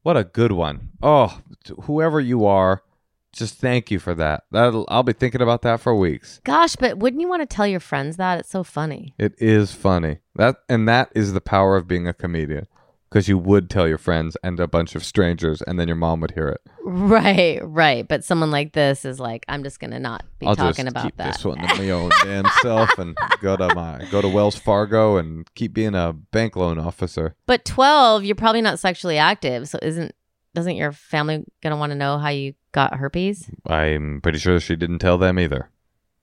what 0.04 0.18
a 0.18 0.24
good 0.24 0.52
one. 0.52 0.90
Oh, 1.02 1.40
whoever 1.84 2.20
you 2.20 2.46
are, 2.46 2.84
just 3.32 3.56
thank 3.56 3.92
you 3.92 4.00
for 4.00 4.16
that. 4.16 4.44
That 4.52 4.86
I'll 4.90 5.04
be 5.04 5.14
thinking 5.14 5.42
about 5.42 5.62
that 5.62 5.80
for 5.80 5.96
weeks. 5.96 6.42
Gosh, 6.44 6.76
but 6.76 6.98
wouldn't 6.98 7.22
you 7.22 7.28
want 7.28 7.42
to 7.42 7.56
tell 7.56 7.68
your 7.68 7.80
friends 7.80 8.18
that? 8.18 8.40
It's 8.40 8.50
so 8.50 8.64
funny. 8.64 9.14
It 9.18 9.34
is 9.38 9.74
funny. 9.74 10.20
That 10.36 10.58
and 10.68 10.88
that 10.88 11.12
is 11.16 11.34
the 11.34 11.42
power 11.42 11.76
of 11.76 11.88
being 11.88 12.08
a 12.08 12.14
comedian. 12.14 12.68
Because 13.10 13.28
you 13.28 13.40
would 13.40 13.72
tell 13.72 13.88
your 13.88 13.98
friends 13.98 14.38
and 14.44 14.60
a 14.60 14.68
bunch 14.68 14.94
of 14.94 15.04
strangers, 15.04 15.64
and 15.64 15.80
then 15.80 15.88
your 15.88 15.98
mom 15.98 16.22
would 16.22 16.32
hear 16.32 16.48
it. 16.48 16.62
Right, 16.84 17.60
right. 17.64 18.08
But 18.08 18.24
someone 18.24 18.52
like 18.52 18.74
this 18.74 19.04
is 19.04 19.20
like, 19.20 19.46
I'm 19.50 19.64
just 19.64 19.80
gonna 19.80 20.00
not 20.00 20.24
be 20.38 20.46
I'll 20.46 20.56
talking 20.56 20.86
just 20.86 20.94
about 20.96 21.04
keep 21.06 21.18
that. 21.18 21.34
this 21.34 21.44
one 21.44 21.58
to 21.58 21.76
my 21.76 21.90
own 21.90 22.12
damn 22.24 22.46
self 22.62 22.98
and 23.00 23.18
go 23.42 23.58
to 23.58 23.74
my 23.74 24.06
go 24.12 24.22
to 24.22 24.28
Wells 24.28 24.56
Fargo 24.58 25.18
and 25.18 25.52
keep 25.56 25.74
being 25.74 25.96
a 25.96 26.14
bank 26.14 26.56
loan 26.56 26.80
officer. 26.80 27.36
But 27.48 27.66
12, 27.66 28.26
you're 28.26 28.36
probably 28.36 28.62
not 28.62 28.78
sexually 28.80 29.18
active, 29.18 29.68
so 29.68 29.80
isn't 29.82 30.14
doesn't 30.54 30.76
your 30.76 30.92
family 30.92 31.46
gonna 31.62 31.78
want 31.78 31.92
to 31.92 31.96
know 31.96 32.18
how 32.20 32.30
you 32.30 32.54
got 32.72 32.96
herpes? 32.96 33.50
I'm 33.66 34.20
pretty 34.22 34.40
sure 34.40 34.60
she 34.60 34.76
didn't 34.76 35.00
tell 35.00 35.18
them 35.18 35.40
either. 35.40 35.70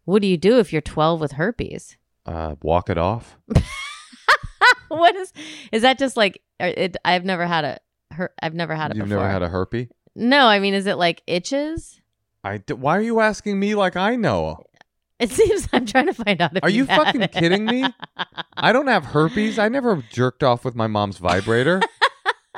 What 0.05 0.23
do 0.23 0.29
you 0.29 0.37
do 0.37 0.59
if 0.61 0.73
you're 0.73 0.83
12 0.83 1.21
with 1.21 1.33
herpes? 1.33 1.97
Uh, 2.25 2.55
walk 2.63 2.89
it 2.91 2.99
off. 2.99 3.37
what 4.97 5.15
is 5.17 5.33
is 5.73 5.83
that 5.83 5.99
just 5.99 6.17
like 6.17 6.43
it, 6.61 6.97
I've 7.05 7.25
never 7.25 7.47
had 7.47 7.65
a 7.65 7.79
her 8.13 8.33
I've 8.43 8.55
never 8.55 8.75
had 8.75 8.91
it 8.93 8.97
You've 8.97 9.07
before. 9.09 9.23
never 9.23 9.31
had 9.31 9.43
a 9.43 9.49
herpes. 9.49 9.89
No, 10.15 10.47
I 10.47 10.59
mean 10.59 10.75
is 10.75 10.87
it 10.87 10.97
like 10.97 11.23
itches? 11.27 12.01
I 12.45 12.59
d- 12.59 12.75
why 12.75 12.97
are 12.97 13.03
you 13.03 13.21
asking 13.21 13.59
me 13.59 13.75
like 13.75 13.97
I 13.97 14.17
know? 14.17 14.63
It 15.19 15.31
seems 15.31 15.67
I'm 15.73 15.87
trying 15.87 16.07
to 16.07 16.13
find 16.15 16.41
out 16.43 16.57
if 16.57 16.63
Are 16.63 16.69
you 16.71 16.81
you've 16.81 16.89
fucking 16.89 17.23
it. 17.23 17.33
kidding 17.33 17.65
me? 17.65 17.85
I 18.57 18.73
don't 18.73 18.87
have 18.87 19.05
herpes. 19.07 19.59
I 19.59 19.69
never 19.69 20.03
jerked 20.13 20.43
off 20.43 20.63
with 20.65 20.75
my 20.75 20.87
mom's 20.87 21.17
vibrator. 21.19 21.81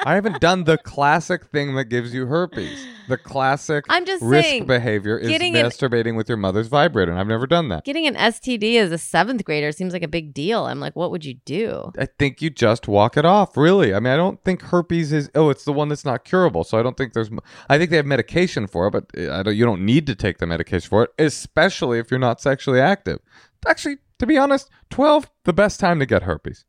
I 0.04 0.14
haven't 0.14 0.40
done 0.40 0.64
the 0.64 0.78
classic 0.78 1.46
thing 1.46 1.74
that 1.76 1.86
gives 1.86 2.14
you 2.14 2.26
herpes. 2.26 2.86
The 3.08 3.16
classic 3.16 3.84
I'm 3.88 4.04
just 4.04 4.22
risk 4.22 4.48
saying, 4.48 4.66
behavior 4.66 5.18
is 5.18 5.28
getting 5.28 5.56
an- 5.56 5.64
masturbating 5.66 6.16
with 6.16 6.28
your 6.28 6.36
mother's 6.36 6.68
vibrator, 6.68 7.10
and 7.10 7.18
I've 7.18 7.26
never 7.26 7.46
done 7.46 7.68
that. 7.70 7.84
Getting 7.84 8.06
an 8.06 8.14
STD 8.14 8.76
as 8.76 8.92
a 8.92 8.98
seventh 8.98 9.44
grader 9.44 9.72
seems 9.72 9.92
like 9.92 10.02
a 10.02 10.08
big 10.08 10.34
deal. 10.34 10.66
I'm 10.66 10.78
like, 10.80 10.94
what 10.94 11.10
would 11.10 11.24
you 11.24 11.34
do? 11.44 11.90
I 11.98 12.06
think 12.18 12.42
you 12.42 12.50
just 12.50 12.86
walk 12.86 13.16
it 13.16 13.24
off. 13.24 13.56
Really, 13.56 13.94
I 13.94 14.00
mean, 14.00 14.12
I 14.12 14.16
don't 14.16 14.42
think 14.44 14.62
herpes 14.62 15.12
is. 15.12 15.30
Oh, 15.34 15.48
it's 15.50 15.64
the 15.64 15.72
one 15.72 15.88
that's 15.88 16.04
not 16.04 16.24
curable. 16.24 16.64
So 16.64 16.78
I 16.78 16.82
don't 16.82 16.96
think 16.96 17.14
there's. 17.14 17.30
I 17.68 17.78
think 17.78 17.90
they 17.90 17.96
have 17.96 18.06
medication 18.06 18.66
for 18.66 18.86
it, 18.88 18.90
but 18.90 19.06
uh, 19.18 19.32
I 19.32 19.42
don't. 19.42 19.56
You 19.56 19.64
don't 19.64 19.84
need 19.84 20.06
to 20.06 20.14
take 20.14 20.38
the 20.38 20.46
medication 20.46 20.88
for 20.88 21.04
it, 21.04 21.10
especially 21.18 21.98
if 21.98 22.10
you're 22.10 22.20
not 22.20 22.40
sexually 22.40 22.80
active. 22.80 23.20
Actually, 23.66 23.96
to 24.18 24.26
be 24.26 24.36
honest, 24.36 24.68
twelve 24.90 25.30
the 25.44 25.52
best 25.52 25.80
time 25.80 25.98
to 25.98 26.06
get 26.06 26.24
herpes. 26.24 26.64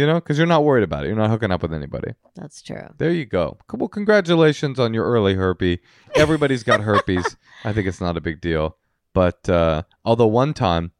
You 0.00 0.06
know, 0.06 0.14
because 0.14 0.38
you're 0.38 0.46
not 0.46 0.64
worried 0.64 0.82
about 0.82 1.04
it. 1.04 1.08
You're 1.08 1.16
not 1.16 1.28
hooking 1.28 1.50
up 1.50 1.60
with 1.60 1.74
anybody. 1.74 2.12
That's 2.34 2.62
true. 2.62 2.88
There 2.96 3.10
you 3.10 3.26
go. 3.26 3.58
Well, 3.72 3.88
congratulations 3.88 4.78
on 4.78 4.94
your 4.94 5.04
early 5.04 5.34
herpes. 5.34 5.78
Everybody's 6.14 6.62
got 6.62 6.80
herpes. 6.80 7.36
I 7.64 7.72
think 7.74 7.86
it's 7.86 8.00
not 8.00 8.16
a 8.16 8.20
big 8.22 8.40
deal. 8.40 8.76
But 9.12 9.46
uh, 9.48 9.82
although 10.04 10.26
one 10.26 10.54
time 10.54 10.92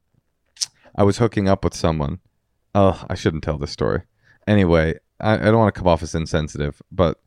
I 0.94 1.02
was 1.04 1.16
hooking 1.18 1.48
up 1.48 1.64
with 1.64 1.74
someone, 1.74 2.18
oh, 2.74 3.04
I 3.08 3.14
shouldn't 3.14 3.42
tell 3.42 3.56
this 3.56 3.70
story. 3.70 4.02
Anyway, 4.46 4.98
I, 5.18 5.34
I 5.34 5.38
don't 5.44 5.58
want 5.58 5.74
to 5.74 5.78
come 5.78 5.88
off 5.88 6.02
as 6.02 6.14
insensitive, 6.14 6.82
but 6.92 7.20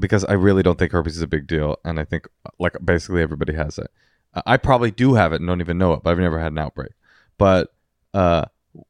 because 0.00 0.24
I 0.24 0.32
really 0.32 0.62
don't 0.64 0.78
think 0.78 0.90
herpes 0.92 1.16
is 1.16 1.22
a 1.22 1.26
big 1.28 1.46
deal, 1.46 1.76
and 1.84 2.00
I 2.00 2.04
think 2.04 2.26
like 2.58 2.74
basically 2.84 3.22
everybody 3.22 3.52
has 3.54 3.78
it. 3.78 3.90
I- 4.34 4.42
I 4.54 4.56
probably 4.56 4.90
do 4.90 5.14
have 5.14 5.32
it 5.32 5.40
and 5.40 5.46
don't 5.46 5.60
even 5.60 5.78
know 5.78 5.92
it, 5.92 6.02
but 6.02 6.10
I've 6.10 6.18
never 6.18 6.38
had 6.40 6.50
an 6.52 6.58
outbreak. 6.58 6.92
But 7.38 7.68
uh, 8.12 8.46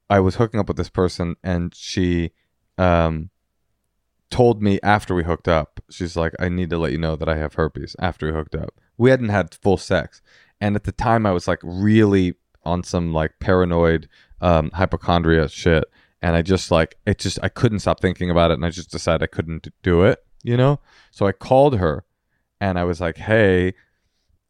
I 0.09 0.21
was 0.21 0.37
hooking 0.37 0.61
up 0.61 0.69
with 0.69 0.77
this 0.77 0.91
person, 0.91 1.37
and 1.43 1.75
she 1.75 2.33
um, 2.79 3.31
told 4.31 4.63
me 4.63 4.81
after 4.83 5.15
we 5.15 5.25
hooked 5.25 5.49
up, 5.49 5.81
she's 5.91 6.17
like, 6.17 6.33
I 6.41 6.49
need 6.49 6.71
to 6.71 6.79
let 6.79 6.93
you 6.93 6.99
know 6.99 7.17
that 7.17 7.29
I 7.29 7.37
have 7.37 7.55
herpes 7.55 7.95
after 7.99 8.27
we 8.27 8.33
hooked 8.33 8.55
up. 8.55 8.81
We 8.97 9.11
hadn't 9.11 9.29
had 9.29 9.55
full 9.55 9.77
sex. 9.77 10.23
And 10.61 10.75
at 10.75 10.85
the 10.85 10.93
time, 10.93 11.27
I 11.27 11.33
was 11.33 11.47
like 11.47 11.61
really 11.63 12.35
on 12.65 12.83
some 12.83 13.13
like 13.13 13.33
paranoid 13.41 14.09
um, 14.41 14.71
hypochondria 14.73 15.49
shit. 15.49 15.85
And 16.23 16.37
I 16.37 16.43
just 16.43 16.71
like, 16.71 16.97
it 17.05 17.19
just, 17.19 17.39
I 17.43 17.49
couldn't 17.49 17.81
stop 17.81 18.01
thinking 18.01 18.31
about 18.31 18.51
it. 18.51 18.55
And 18.55 18.65
I 18.65 18.71
just 18.71 18.91
decided 18.91 19.23
I 19.23 19.27
couldn't 19.27 19.69
do 19.83 20.03
it, 20.03 20.25
you 20.43 20.57
know? 20.57 20.81
So 21.11 21.27
I 21.27 21.33
called 21.33 21.79
her 21.79 22.05
and 22.61 22.79
I 22.79 22.85
was 22.85 23.01
like, 23.01 23.19
hey, 23.19 23.75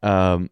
um, 0.03 0.49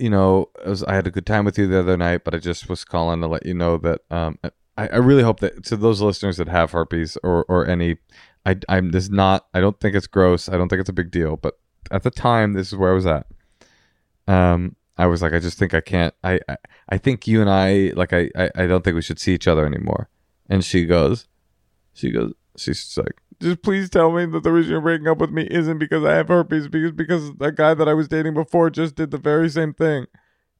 you 0.00 0.10
know, 0.10 0.48
was, 0.66 0.82
I 0.84 0.94
had 0.94 1.06
a 1.06 1.10
good 1.10 1.26
time 1.26 1.44
with 1.44 1.58
you 1.58 1.66
the 1.66 1.80
other 1.80 1.96
night, 1.96 2.24
but 2.24 2.34
I 2.34 2.38
just 2.38 2.68
was 2.68 2.84
calling 2.84 3.20
to 3.20 3.26
let 3.26 3.44
you 3.44 3.54
know 3.54 3.76
that 3.78 4.00
um, 4.10 4.38
I, 4.42 4.88
I 4.88 4.96
really 4.96 5.22
hope 5.22 5.40
that 5.40 5.64
to 5.64 5.76
those 5.76 6.00
listeners 6.00 6.38
that 6.38 6.48
have 6.48 6.72
herpes 6.72 7.18
or, 7.22 7.44
or 7.48 7.66
any, 7.66 7.98
I, 8.46 8.56
I'm 8.68 8.92
this 8.92 9.10
not, 9.10 9.46
I 9.52 9.60
don't 9.60 9.78
think 9.78 9.94
it's 9.94 10.06
gross. 10.06 10.48
I 10.48 10.56
don't 10.56 10.68
think 10.68 10.80
it's 10.80 10.88
a 10.88 10.94
big 10.94 11.10
deal, 11.10 11.36
but 11.36 11.58
at 11.90 12.02
the 12.02 12.10
time, 12.10 12.54
this 12.54 12.68
is 12.68 12.76
where 12.76 12.92
I 12.92 12.94
was 12.94 13.06
at. 13.06 13.26
Um, 14.26 14.76
I 14.96 15.06
was 15.06 15.20
like, 15.22 15.34
I 15.34 15.38
just 15.38 15.58
think 15.58 15.74
I 15.74 15.80
can't, 15.80 16.14
I, 16.24 16.40
I, 16.48 16.56
I 16.88 16.98
think 16.98 17.26
you 17.26 17.40
and 17.40 17.50
I, 17.50 17.92
like, 17.94 18.12
I, 18.12 18.30
I, 18.34 18.50
I 18.54 18.66
don't 18.66 18.82
think 18.82 18.94
we 18.94 19.02
should 19.02 19.18
see 19.18 19.34
each 19.34 19.48
other 19.48 19.66
anymore. 19.66 20.08
And 20.48 20.64
she 20.64 20.86
goes, 20.86 21.26
she 21.92 22.10
goes, 22.10 22.32
she's 22.56 22.96
like, 22.96 23.20
just 23.40 23.62
please 23.62 23.90
tell 23.90 24.12
me 24.12 24.26
that 24.26 24.42
the 24.42 24.52
reason 24.52 24.72
you're 24.72 24.80
breaking 24.80 25.08
up 25.08 25.18
with 25.18 25.30
me 25.30 25.46
isn't 25.50 25.78
because 25.78 26.04
I 26.04 26.14
have 26.14 26.28
herpes, 26.28 26.68
because 26.68 26.92
because 26.92 27.32
the 27.34 27.52
guy 27.52 27.74
that 27.74 27.88
I 27.88 27.94
was 27.94 28.08
dating 28.08 28.34
before 28.34 28.70
just 28.70 28.94
did 28.94 29.10
the 29.10 29.18
very 29.18 29.48
same 29.48 29.72
thing. 29.72 30.06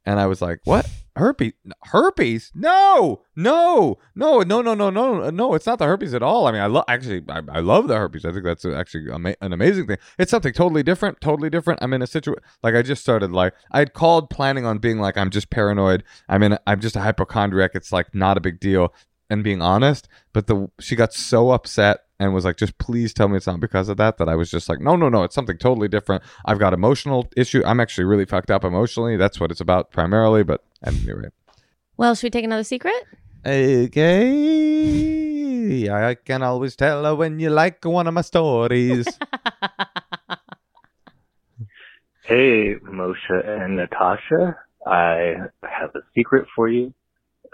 And 0.06 0.18
I 0.18 0.26
was 0.26 0.40
like, 0.40 0.60
"What? 0.64 0.88
Herpes? 1.14 1.52
Herpes? 1.84 2.50
No, 2.54 3.22
no, 3.37 3.99
no, 4.14 4.40
no, 4.40 4.62
no, 4.62 4.75
no, 4.75 4.88
no, 4.88 5.28
no! 5.28 5.54
It's 5.54 5.66
not 5.66 5.78
the 5.78 5.84
herpes 5.84 6.14
at 6.14 6.22
all. 6.22 6.46
I 6.46 6.52
mean, 6.52 6.62
I 6.62 6.66
love 6.66 6.84
actually, 6.88 7.22
I, 7.28 7.42
I 7.50 7.60
love 7.60 7.87
the 7.88 7.96
herpes. 7.96 8.25
I 8.25 8.32
think 8.32 8.44
that's 8.44 8.64
actually 8.64 9.12
ama- 9.12 9.37
an 9.42 9.52
amazing 9.52 9.87
thing. 9.87 9.99
It's 10.18 10.30
something 10.30 10.54
totally 10.54 10.82
different, 10.82 11.20
totally 11.20 11.50
different. 11.50 11.82
I'm 11.82 11.92
in 11.92 12.00
a 12.00 12.06
situation 12.06 12.42
like 12.62 12.75
I 12.75 12.80
just 12.80 13.02
started 13.02 13.32
like 13.32 13.52
I 13.70 13.80
had 13.80 13.92
called 13.92 14.30
planning 14.30 14.64
on 14.64 14.78
being 14.78 14.99
like 14.99 15.18
I'm 15.18 15.30
just 15.30 15.50
paranoid. 15.50 16.02
I'm 16.31 16.42
in. 16.42 16.59
I'm 16.66 16.81
just 16.81 16.96
a 16.96 17.00
hypochondriac. 17.00 17.72
It's 17.74 17.92
like 17.92 18.14
not 18.14 18.38
a 18.38 18.40
big 18.40 18.59
deal 18.59 18.94
and 19.28 19.44
being 19.44 19.61
honest. 19.61 20.09
But 20.33 20.46
the 20.46 20.70
she 20.81 20.96
got 20.96 21.12
so 21.12 21.50
upset 21.50 22.05
and 22.20 22.33
was 22.35 22.44
like, 22.44 22.56
just 22.56 22.78
please 22.78 23.12
tell 23.12 23.26
me 23.28 23.37
it's 23.38 23.46
not 23.48 23.59
because 23.59 23.88
of 23.88 23.96
that. 23.96 24.18
That 24.18 24.28
I 24.28 24.37
was 24.37 24.48
just 24.50 24.68
like, 24.68 24.80
no, 24.80 24.94
no, 24.94 25.09
no, 25.09 25.24
it's 25.24 25.35
something 25.35 25.59
totally 25.59 25.88
different. 25.88 26.22
I've 26.44 26.59
got 26.61 26.72
emotional 26.74 27.26
issue. 27.37 27.62
I'm 27.64 27.80
actually 27.80 28.04
really 28.04 28.26
fucked 28.26 28.50
up 28.50 28.62
emotionally. 28.62 29.16
That's 29.16 29.40
what 29.40 29.50
it's 29.50 29.61
about 29.61 29.90
primarily. 29.90 30.44
But 30.44 30.62
anyway, 30.85 31.30
Well, 31.96 32.14
should 32.14 32.26
we 32.26 32.30
take 32.30 32.44
another 32.44 32.62
secret? 32.62 32.94
okay, 33.46 33.98
I 35.90 36.14
can 36.14 36.42
always 36.42 36.76
tell 36.76 37.16
when 37.16 37.40
you 37.40 37.48
like 37.50 37.85
one 37.85 38.06
of 38.06 38.14
my 38.14 38.22
stories. 38.22 39.09
Hey, 42.22 42.74
Moshe 42.85 43.48
and 43.48 43.76
Natasha. 43.76 44.56
I 44.87 45.35
have 45.64 45.90
a 45.96 46.00
secret 46.14 46.46
for 46.54 46.68
you. 46.68 46.92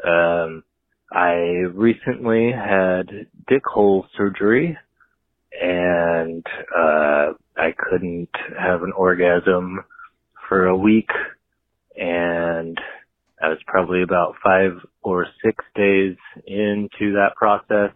Um, 0.04 0.64
I 1.12 1.34
recently 1.72 2.52
had 2.52 3.26
dick 3.48 3.62
hole 3.64 4.06
surgery 4.16 4.76
and, 5.60 6.44
uh, 6.76 7.32
I 7.56 7.72
couldn't 7.76 8.28
have 8.58 8.82
an 8.82 8.92
orgasm 8.92 9.84
for 10.48 10.66
a 10.66 10.76
week 10.76 11.10
and 11.96 12.78
I 13.42 13.48
was 13.48 13.58
probably 13.66 14.02
about 14.02 14.34
five 14.44 14.72
or 15.02 15.26
six 15.44 15.64
days 15.74 16.16
into 16.46 17.12
that 17.14 17.32
process 17.36 17.92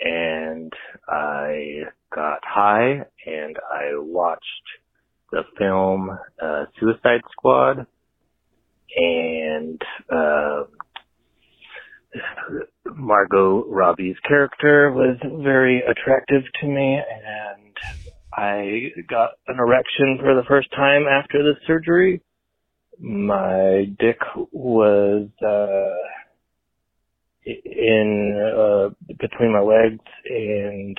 and 0.00 0.72
I 1.08 1.84
got 2.14 2.40
high 2.44 3.06
and 3.26 3.56
I 3.72 3.92
watched 3.96 4.42
the 5.32 5.42
film 5.58 6.18
uh, 6.42 6.64
Suicide 6.78 7.22
Squad, 7.32 7.86
and 8.96 9.82
uh, 10.10 10.64
Margot 12.86 13.64
Robbie's 13.68 14.16
character 14.26 14.92
was 14.92 15.16
very 15.42 15.82
attractive 15.82 16.42
to 16.60 16.66
me, 16.66 16.94
and 16.98 17.76
I 18.32 18.92
got 19.08 19.30
an 19.48 19.56
erection 19.58 20.18
for 20.20 20.34
the 20.34 20.44
first 20.48 20.70
time 20.72 21.04
after 21.06 21.42
the 21.42 21.54
surgery. 21.66 22.22
My 22.98 23.86
dick 23.98 24.18
was 24.52 25.28
uh, 25.44 25.94
in 27.44 28.54
uh, 28.56 29.14
between 29.18 29.52
my 29.52 29.60
legs, 29.60 30.04
and 30.24 30.98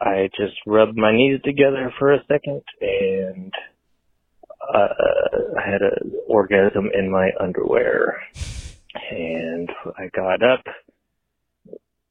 I 0.00 0.28
just 0.36 0.54
rubbed 0.66 0.96
my 0.96 1.12
knees 1.12 1.40
together 1.44 1.92
for 1.98 2.12
a 2.12 2.24
second 2.28 2.62
and 2.80 3.52
uh, 4.74 4.88
I 5.58 5.70
had 5.70 5.82
an 5.82 6.12
orgasm 6.28 6.90
in 6.92 7.10
my 7.10 7.30
underwear. 7.40 8.20
And 9.10 9.68
I 9.98 10.08
got 10.14 10.42
up, 10.42 10.64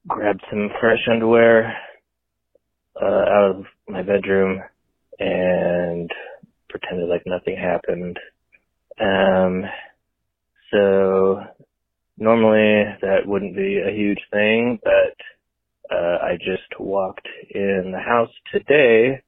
grabbed 0.07 0.43
some 0.49 0.69
fresh 0.79 1.07
underwear 1.11 1.75
uh, 3.01 3.05
out 3.05 3.55
of 3.57 3.65
my 3.87 4.01
bedroom, 4.01 4.61
and 5.19 6.09
pretended 6.69 7.09
like 7.09 7.23
nothing 7.25 7.57
happened. 7.57 8.19
Um, 8.99 9.63
so 10.71 11.41
normally 12.17 12.85
that 13.01 13.25
wouldn't 13.25 13.55
be 13.55 13.79
a 13.79 13.95
huge 13.95 14.21
thing, 14.31 14.79
but 14.83 15.95
uh, 15.95 16.17
I 16.23 16.37
just 16.37 16.79
walked 16.79 17.27
in 17.53 17.91
the 17.93 17.99
house 17.99 18.31
today 18.51 19.21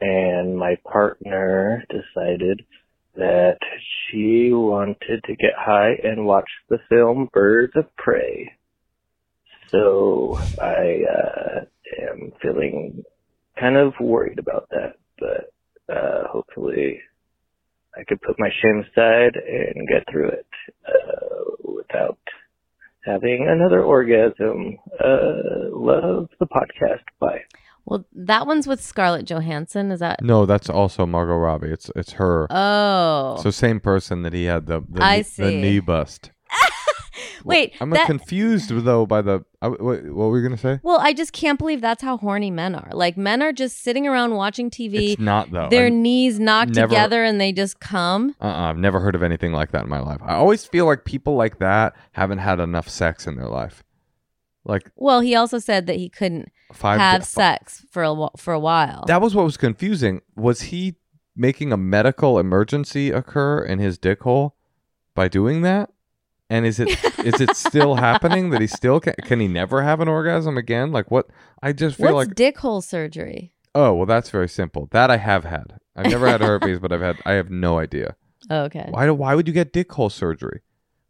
and 0.00 0.56
my 0.56 0.76
partner 0.90 1.84
decided 1.90 2.62
that 3.16 3.58
she 4.06 4.50
wanted 4.52 5.22
to 5.24 5.36
get 5.36 5.52
high 5.56 5.94
and 6.02 6.26
watch 6.26 6.48
the 6.68 6.78
film 6.88 7.28
Birds 7.32 7.72
of 7.76 7.84
Prey. 7.96 8.52
So 9.70 10.38
I 10.60 11.02
uh, 11.10 11.60
am 12.10 12.32
feeling 12.42 13.04
kind 13.58 13.76
of 13.76 13.92
worried 14.00 14.38
about 14.38 14.68
that, 14.70 14.94
but 15.18 15.94
uh, 15.94 16.28
hopefully 16.28 17.00
I 17.96 18.04
could 18.04 18.20
put 18.22 18.38
my 18.38 18.50
shame 18.62 18.84
aside 18.90 19.36
and 19.36 19.88
get 19.88 20.04
through 20.10 20.28
it 20.28 20.46
uh, 20.86 21.72
without 21.72 22.18
having 23.04 23.46
another 23.48 23.82
orgasm. 23.82 24.78
Uh, 25.02 25.70
love 25.72 26.28
the 26.38 26.46
podcast. 26.46 27.02
Bye. 27.18 27.42
Well, 27.90 28.06
that 28.14 28.46
one's 28.46 28.66
with 28.66 28.80
Scarlett 28.82 29.26
Johansson. 29.26 29.90
Is 29.90 30.00
that? 30.00 30.22
no, 30.22 30.46
that's 30.46 30.70
also 30.70 31.04
Margot 31.04 31.36
Robbie. 31.36 31.68
It's 31.68 31.90
it's 31.96 32.12
her. 32.12 32.46
Oh, 32.48 33.38
So 33.42 33.50
same 33.50 33.80
person 33.80 34.22
that 34.22 34.32
he 34.32 34.44
had 34.44 34.66
the 34.66 34.80
the, 34.88 35.02
I 35.02 35.16
knee- 35.16 35.22
the 35.22 35.24
see. 35.28 35.60
knee 35.60 35.80
bust. 35.80 36.30
wait. 37.44 37.74
I'm 37.80 37.90
that, 37.90 38.06
confused 38.06 38.70
though 38.70 39.06
by 39.06 39.22
the. 39.22 39.44
I, 39.62 39.68
what 39.68 39.80
were 40.04 40.38
you 40.38 40.42
gonna 40.42 40.56
say? 40.56 40.78
well, 40.82 40.98
I 41.00 41.12
just 41.12 41.32
can't 41.32 41.58
believe 41.58 41.80
that's 41.80 42.02
how 42.02 42.16
horny 42.16 42.50
men 42.50 42.74
are. 42.74 42.90
Like 42.92 43.16
men 43.16 43.42
are 43.42 43.52
just 43.52 43.82
sitting 43.82 44.06
around 44.06 44.34
watching 44.34 44.70
TV, 44.70 45.12
It's 45.12 45.20
not 45.20 45.50
though. 45.50 45.68
their 45.68 45.84
I'm- 45.86 46.00
knees 46.02 46.38
knocked 46.40 46.74
never- 46.76 46.88
together, 46.88 47.24
and 47.24 47.40
they 47.40 47.52
just 47.52 47.80
come. 47.80 48.34
Uh-uh, 48.40 48.68
I've 48.70 48.78
never 48.78 49.00
heard 49.00 49.14
of 49.14 49.22
anything 49.22 49.52
like 49.52 49.72
that 49.72 49.82
in 49.84 49.88
my 49.88 50.00
life. 50.00 50.20
I 50.22 50.34
always 50.34 50.64
feel 50.64 50.86
like 50.86 51.04
people 51.04 51.34
like 51.36 51.58
that 51.58 51.94
haven't 52.12 52.38
had 52.38 52.60
enough 52.60 52.88
sex 52.88 53.26
in 53.26 53.36
their 53.36 53.48
life. 53.48 53.82
Like 54.64 54.90
Well, 54.96 55.20
he 55.20 55.34
also 55.34 55.58
said 55.58 55.86
that 55.86 55.96
he 55.96 56.08
couldn't 56.08 56.50
five 56.72 57.00
have 57.00 57.24
sex 57.24 57.84
for 57.90 58.02
a 58.02 58.14
wh- 58.14 58.38
for 58.38 58.52
a 58.52 58.60
while. 58.60 59.04
That 59.06 59.20
was 59.20 59.34
what 59.34 59.44
was 59.44 59.56
confusing. 59.56 60.20
Was 60.36 60.62
he 60.62 60.96
making 61.34 61.72
a 61.72 61.76
medical 61.76 62.38
emergency 62.38 63.10
occur 63.10 63.62
in 63.64 63.78
his 63.78 63.96
dick 63.98 64.22
hole 64.22 64.56
by 65.14 65.28
doing 65.28 65.62
that? 65.62 65.90
And 66.50 66.66
is 66.66 66.80
it 66.80 66.88
is 67.24 67.40
it 67.40 67.56
still 67.56 67.94
happening 68.08 68.50
that 68.50 68.60
he 68.60 68.66
still 68.66 69.00
can, 69.00 69.14
can 69.24 69.40
he 69.40 69.48
never 69.48 69.82
have 69.82 70.00
an 70.00 70.08
orgasm 70.08 70.58
again? 70.58 70.92
Like 70.92 71.10
what? 71.10 71.28
I 71.62 71.72
just 71.72 71.96
feel 71.96 72.14
What's 72.14 72.28
like 72.28 72.36
dick 72.36 72.58
hole 72.58 72.82
surgery? 72.82 73.52
oh 73.74 73.94
well, 73.94 74.06
that's 74.06 74.30
very 74.30 74.48
simple. 74.48 74.88
That 74.90 75.10
I 75.10 75.16
have 75.16 75.44
had. 75.44 75.78
I've 75.96 76.10
never 76.10 76.26
had 76.26 76.40
herpes, 76.40 76.78
but 76.80 76.92
I've 76.92 77.00
had. 77.00 77.18
I 77.24 77.32
have 77.32 77.50
no 77.50 77.78
idea. 77.78 78.16
Oh, 78.48 78.62
okay. 78.64 78.86
Why 78.90 79.06
do 79.06 79.14
why 79.14 79.34
would 79.34 79.46
you 79.46 79.54
get 79.54 79.72
dick 79.72 79.92
hole 79.92 80.10
surgery? 80.10 80.62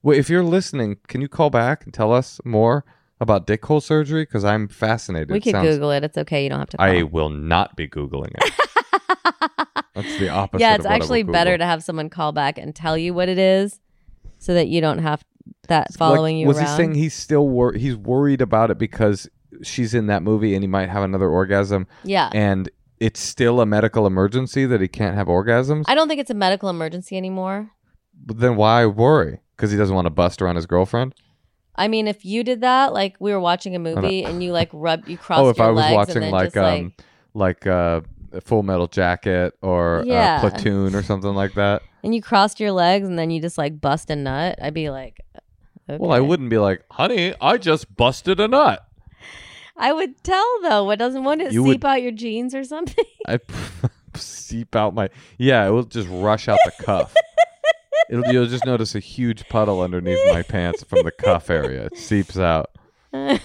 Wait, 0.03 0.19
if 0.19 0.29
you're 0.31 0.43
listening, 0.43 0.99
can 1.09 1.21
you 1.21 1.29
call 1.29 1.49
back 1.51 1.85
and 1.85 1.93
tell 1.95 2.13
us 2.13 2.41
more 2.45 2.85
about 3.21 3.47
dick 3.47 3.65
hole 3.65 3.81
surgery? 3.81 4.23
Because 4.23 4.45
I'm 4.45 4.67
fascinated. 4.69 5.31
We 5.31 5.39
It 5.39 5.43
could 5.43 5.53
sounds- 5.53 5.69
Google 5.69 5.91
it. 5.93 6.05
It's 6.05 6.19
okay. 6.19 6.43
You 6.45 6.51
don't 6.51 6.59
have 6.61 6.71
to. 6.71 6.77
Call. 6.79 6.87
I 6.87 7.03
will 7.03 7.29
not 7.31 7.77
be 7.77 7.89
googling 7.89 8.33
it. 8.37 8.53
That's 9.95 10.19
the 10.19 10.29
opposite. 10.29 10.61
yeah, 10.63 10.75
of 10.75 10.81
it's 10.81 10.85
what 10.85 10.91
I 10.93 10.97
will 10.97 11.03
actually 11.03 11.23
better 11.25 11.51
Google. 11.53 11.65
to 11.65 11.67
have 11.67 11.83
someone 11.83 12.09
call 12.11 12.33
back 12.33 12.59
and 12.59 12.75
tell 12.75 12.97
you 12.97 13.13
what 13.13 13.29
it 13.29 13.39
is, 13.39 13.81
so 14.39 14.55
that 14.55 14.69
you 14.69 14.81
don't 14.81 14.99
have 14.99 15.23
that 15.69 15.93
following 15.95 16.37
Like, 16.37 16.41
you 16.43 16.47
was 16.47 16.59
around. 16.59 16.67
he 16.69 16.77
saying 16.77 16.95
he's 16.95 17.15
still 17.15 17.49
wor- 17.49 17.73
he's 17.75 17.97
worried 17.97 18.41
about 18.41 18.71
it 18.71 18.79
because 18.79 19.29
she's 19.63 19.95
in 19.95 20.07
that 20.07 20.23
movie 20.23 20.55
and 20.55 20.63
he 20.63 20.69
might 20.69 20.89
have 20.89 21.03
another 21.03 21.29
orgasm 21.29 21.87
yeah. 22.05 22.31
and 22.33 22.71
it's 23.01 23.21
still 23.21 23.61
a 23.61 23.67
medical 23.67 24.07
emergency 24.07 24.65
that 24.67 24.81
he 24.81 24.89
can't 24.89 25.17
have 25.17 25.27
orgasms? 25.27 25.85
I 25.87 25.95
don't 25.95 26.07
think 26.09 26.21
it's 26.21 26.31
a 26.31 26.35
medical 26.35 26.69
emergency 26.69 27.17
anymore. 27.17 27.71
but 28.15 28.39
then 28.39 28.57
why 28.57 28.87
worry? 28.87 29.41
Because 29.57 29.71
he 29.73 29.77
doesn't 29.77 29.95
want 29.95 30.07
to 30.07 30.11
bust 30.11 30.41
around 30.41 30.57
his 30.57 30.67
girlfriend. 30.67 31.15
I 31.81 31.89
mean, 31.89 32.07
if 32.07 32.25
you 32.25 32.45
did 32.45 32.61
that, 32.61 32.93
like 32.93 33.17
we 33.21 33.33
were 33.33 33.41
watching 33.41 33.75
a 33.75 33.79
movie 33.79 34.23
and 34.25 34.43
you 34.43 34.53
like 34.53 34.69
rub, 34.73 35.09
you 35.09 35.17
crossed 35.25 35.41
oh, 35.41 35.49
if 35.49 35.57
your 35.59 35.67
I 35.67 35.71
was 35.71 35.79
legs 35.85 35.95
watching 35.97 36.21
then 36.21 36.31
like 36.31 36.53
just 36.53 36.57
um 36.59 36.93
like 37.35 37.67
uh, 37.67 38.03
a 38.33 38.41
Full 38.43 38.63
Metal 38.63 38.87
Jacket 38.87 39.55
or 39.63 40.03
Yeah. 40.07 40.37
uh, 40.45 40.51
Platoon 40.51 40.95
or 40.95 41.03
something 41.03 41.35
like 41.35 41.55
that. 41.55 41.83
and 42.05 42.15
you 42.15 42.23
crossed 42.23 42.61
your 42.61 42.73
legs 42.73 43.09
and 43.09 43.19
then 43.19 43.31
you 43.31 43.41
just 43.41 43.57
like 43.59 43.81
bust 43.81 44.11
a 44.11 44.17
nut, 44.17 44.59
I'd 44.63 44.75
be 44.75 44.91
like, 44.91 45.21
okay. 45.89 45.97
Well, 45.99 46.13
I 46.13 46.21
wouldn't 46.21 46.51
be 46.51 46.59
like, 46.59 46.85
honey, 46.91 47.35
I 47.41 47.57
just 47.57 47.97
busted 47.97 48.39
a 48.41 48.47
nut. 48.49 48.87
I 49.77 49.93
would 49.95 50.23
tell 50.23 50.59
though. 50.63 50.85
What 50.85 50.99
doesn't 50.99 51.25
want 51.25 51.41
it 51.41 51.53
You 51.53 51.63
seep 51.63 51.83
would- 51.83 51.85
out 51.87 52.03
your 52.03 52.13
jeans 52.13 52.55
or 52.55 52.63
something? 52.65 53.05
I 53.27 53.39
seep 54.15 54.77
out 54.77 54.93
my 54.95 55.09
yeah. 55.39 55.67
It 55.67 55.71
will 55.71 55.85
just 55.85 56.09
rush 56.11 56.47
out 56.49 56.59
the 56.67 56.73
cuff. 56.85 57.15
It'll, 58.11 58.33
you'll 58.33 58.47
just 58.47 58.67
notice 58.67 58.95
a 58.95 59.01
huge 59.01 59.49
puddle 59.49 59.81
underneath 59.81 60.19
my 60.33 60.43
pants 60.43 60.83
from 60.85 61.05
the 61.05 61.13
cuff 61.13 61.49
area. 61.49 61.87
It 61.87 61.97
seeps 61.97 62.37
out. 62.39 62.71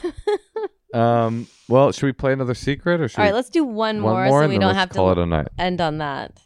Um. 0.94 1.48
Well, 1.68 1.92
should 1.92 2.06
we 2.06 2.14
play 2.14 2.32
another 2.32 2.54
secret 2.54 3.02
or 3.02 3.10
should 3.10 3.20
All 3.20 3.26
right, 3.26 3.32
we, 3.32 3.36
let's 3.36 3.50
do 3.50 3.66
one, 3.66 4.02
one 4.02 4.14
more, 4.14 4.26
more 4.28 4.40
so 4.40 4.44
and 4.44 4.50
we 4.50 4.54
then 4.56 4.62
don't 4.62 4.68
let's 4.70 4.80
have 4.80 4.90
call 4.92 5.14
to 5.14 5.20
it 5.20 5.24
a 5.24 5.26
night? 5.28 5.48
end 5.60 5.82
on 5.82 5.98
that. 5.98 6.40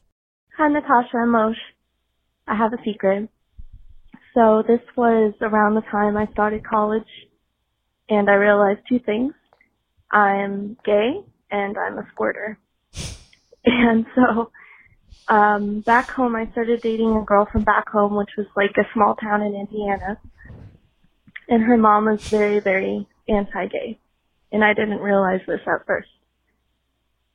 Hi, 0.58 0.68
Natasha 0.70 1.18
and 1.18 1.32
Moshe. 1.32 1.54
I 2.48 2.56
have 2.56 2.74
a 2.74 2.78
secret. 2.84 3.30
So 4.34 4.64
this 4.68 4.80
was 4.96 5.36
around 5.42 5.76
the 5.76 5.82
time 5.92 6.18
I 6.18 6.26
started 6.32 6.66
college, 6.66 7.04
and 8.10 8.28
I 8.28 8.34
realized 8.34 8.80
two 8.90 8.98
things. 8.98 9.34
I'm 10.10 10.78
gay, 10.84 11.22
and 11.52 11.78
I'm 11.78 12.00
a 12.00 12.08
squirter. 12.12 12.58
And 13.66 14.06
so, 14.16 14.52
um, 15.30 15.82
back 15.82 16.10
home, 16.10 16.36
I 16.36 16.50
started 16.52 16.82
dating 16.82 17.16
a 17.16 17.24
girl 17.24 17.48
from 17.52 17.64
back 17.64 17.90
home, 17.90 18.16
which 18.16 18.32
was 18.38 18.48
like 18.56 18.76
a 18.78 18.88
small 18.94 19.16
town 19.16 19.42
in 19.42 19.56
Indiana. 19.56 20.20
And 21.48 21.64
her 21.64 21.78
mom 21.78 22.06
was 22.06 22.28
very, 22.30 22.60
very 22.60 23.08
anti-gay. 23.28 24.00
And 24.52 24.64
I 24.64 24.74
didn't 24.74 25.00
realize 25.00 25.42
this 25.48 25.62
at 25.66 25.86
first 25.86 26.10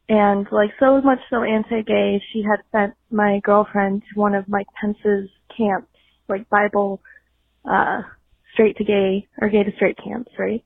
and 0.09 0.47
like 0.53 0.71
so 0.79 1.01
much 1.01 1.21
so 1.31 1.43
anti-gay, 1.43 2.23
she 2.33 2.43
had 2.43 2.61
sent 2.73 2.95
my 3.11 3.41
girlfriend 3.43 4.03
to 4.03 4.21
one 4.21 4.35
of 4.35 4.49
Mike 4.49 4.67
Pence's 4.81 5.31
camps, 5.57 5.89
like 6.29 6.49
Bible, 6.51 7.01
uh, 7.65 8.03
straight 8.53 8.77
to 8.77 8.85
gay 8.85 9.27
or 9.41 9.49
gay 9.49 9.63
to 9.63 9.73
straight 9.77 9.97
camps, 10.03 10.31
right? 10.39 10.63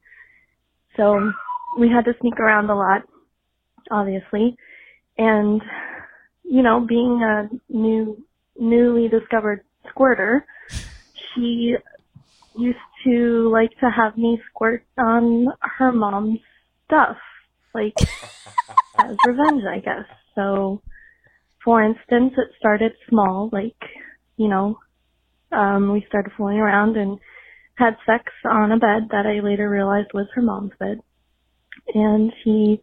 So 0.96 1.32
we 1.78 1.88
had 1.88 2.04
to 2.06 2.14
sneak 2.20 2.38
around 2.40 2.68
a 2.68 2.74
lot, 2.74 3.02
obviously, 3.90 4.56
and 5.16 5.62
you 6.48 6.62
know, 6.62 6.84
being 6.86 7.20
a 7.22 7.48
new, 7.68 8.22
newly 8.58 9.08
discovered 9.08 9.64
squirter, 9.88 10.46
she 11.34 11.74
used 12.56 12.78
to 13.04 13.50
like 13.52 13.70
to 13.80 13.90
have 13.94 14.16
me 14.16 14.40
squirt 14.50 14.84
on 14.96 15.46
her 15.60 15.92
mom's 15.92 16.40
stuff, 16.86 17.16
like 17.74 17.94
as 18.98 19.16
revenge, 19.24 19.62
I 19.68 19.78
guess. 19.80 20.06
So, 20.34 20.82
for 21.64 21.82
instance, 21.82 22.32
it 22.36 22.48
started 22.58 22.92
small, 23.08 23.50
like, 23.52 23.76
you 24.36 24.48
know, 24.48 24.78
um, 25.52 25.92
we 25.92 26.04
started 26.08 26.32
fooling 26.36 26.58
around 26.58 26.96
and 26.96 27.18
had 27.74 27.96
sex 28.06 28.24
on 28.44 28.72
a 28.72 28.78
bed 28.78 29.08
that 29.10 29.26
I 29.26 29.44
later 29.44 29.68
realized 29.68 30.10
was 30.14 30.26
her 30.34 30.42
mom's 30.42 30.72
bed. 30.78 31.00
And 31.94 32.32
he 32.44 32.82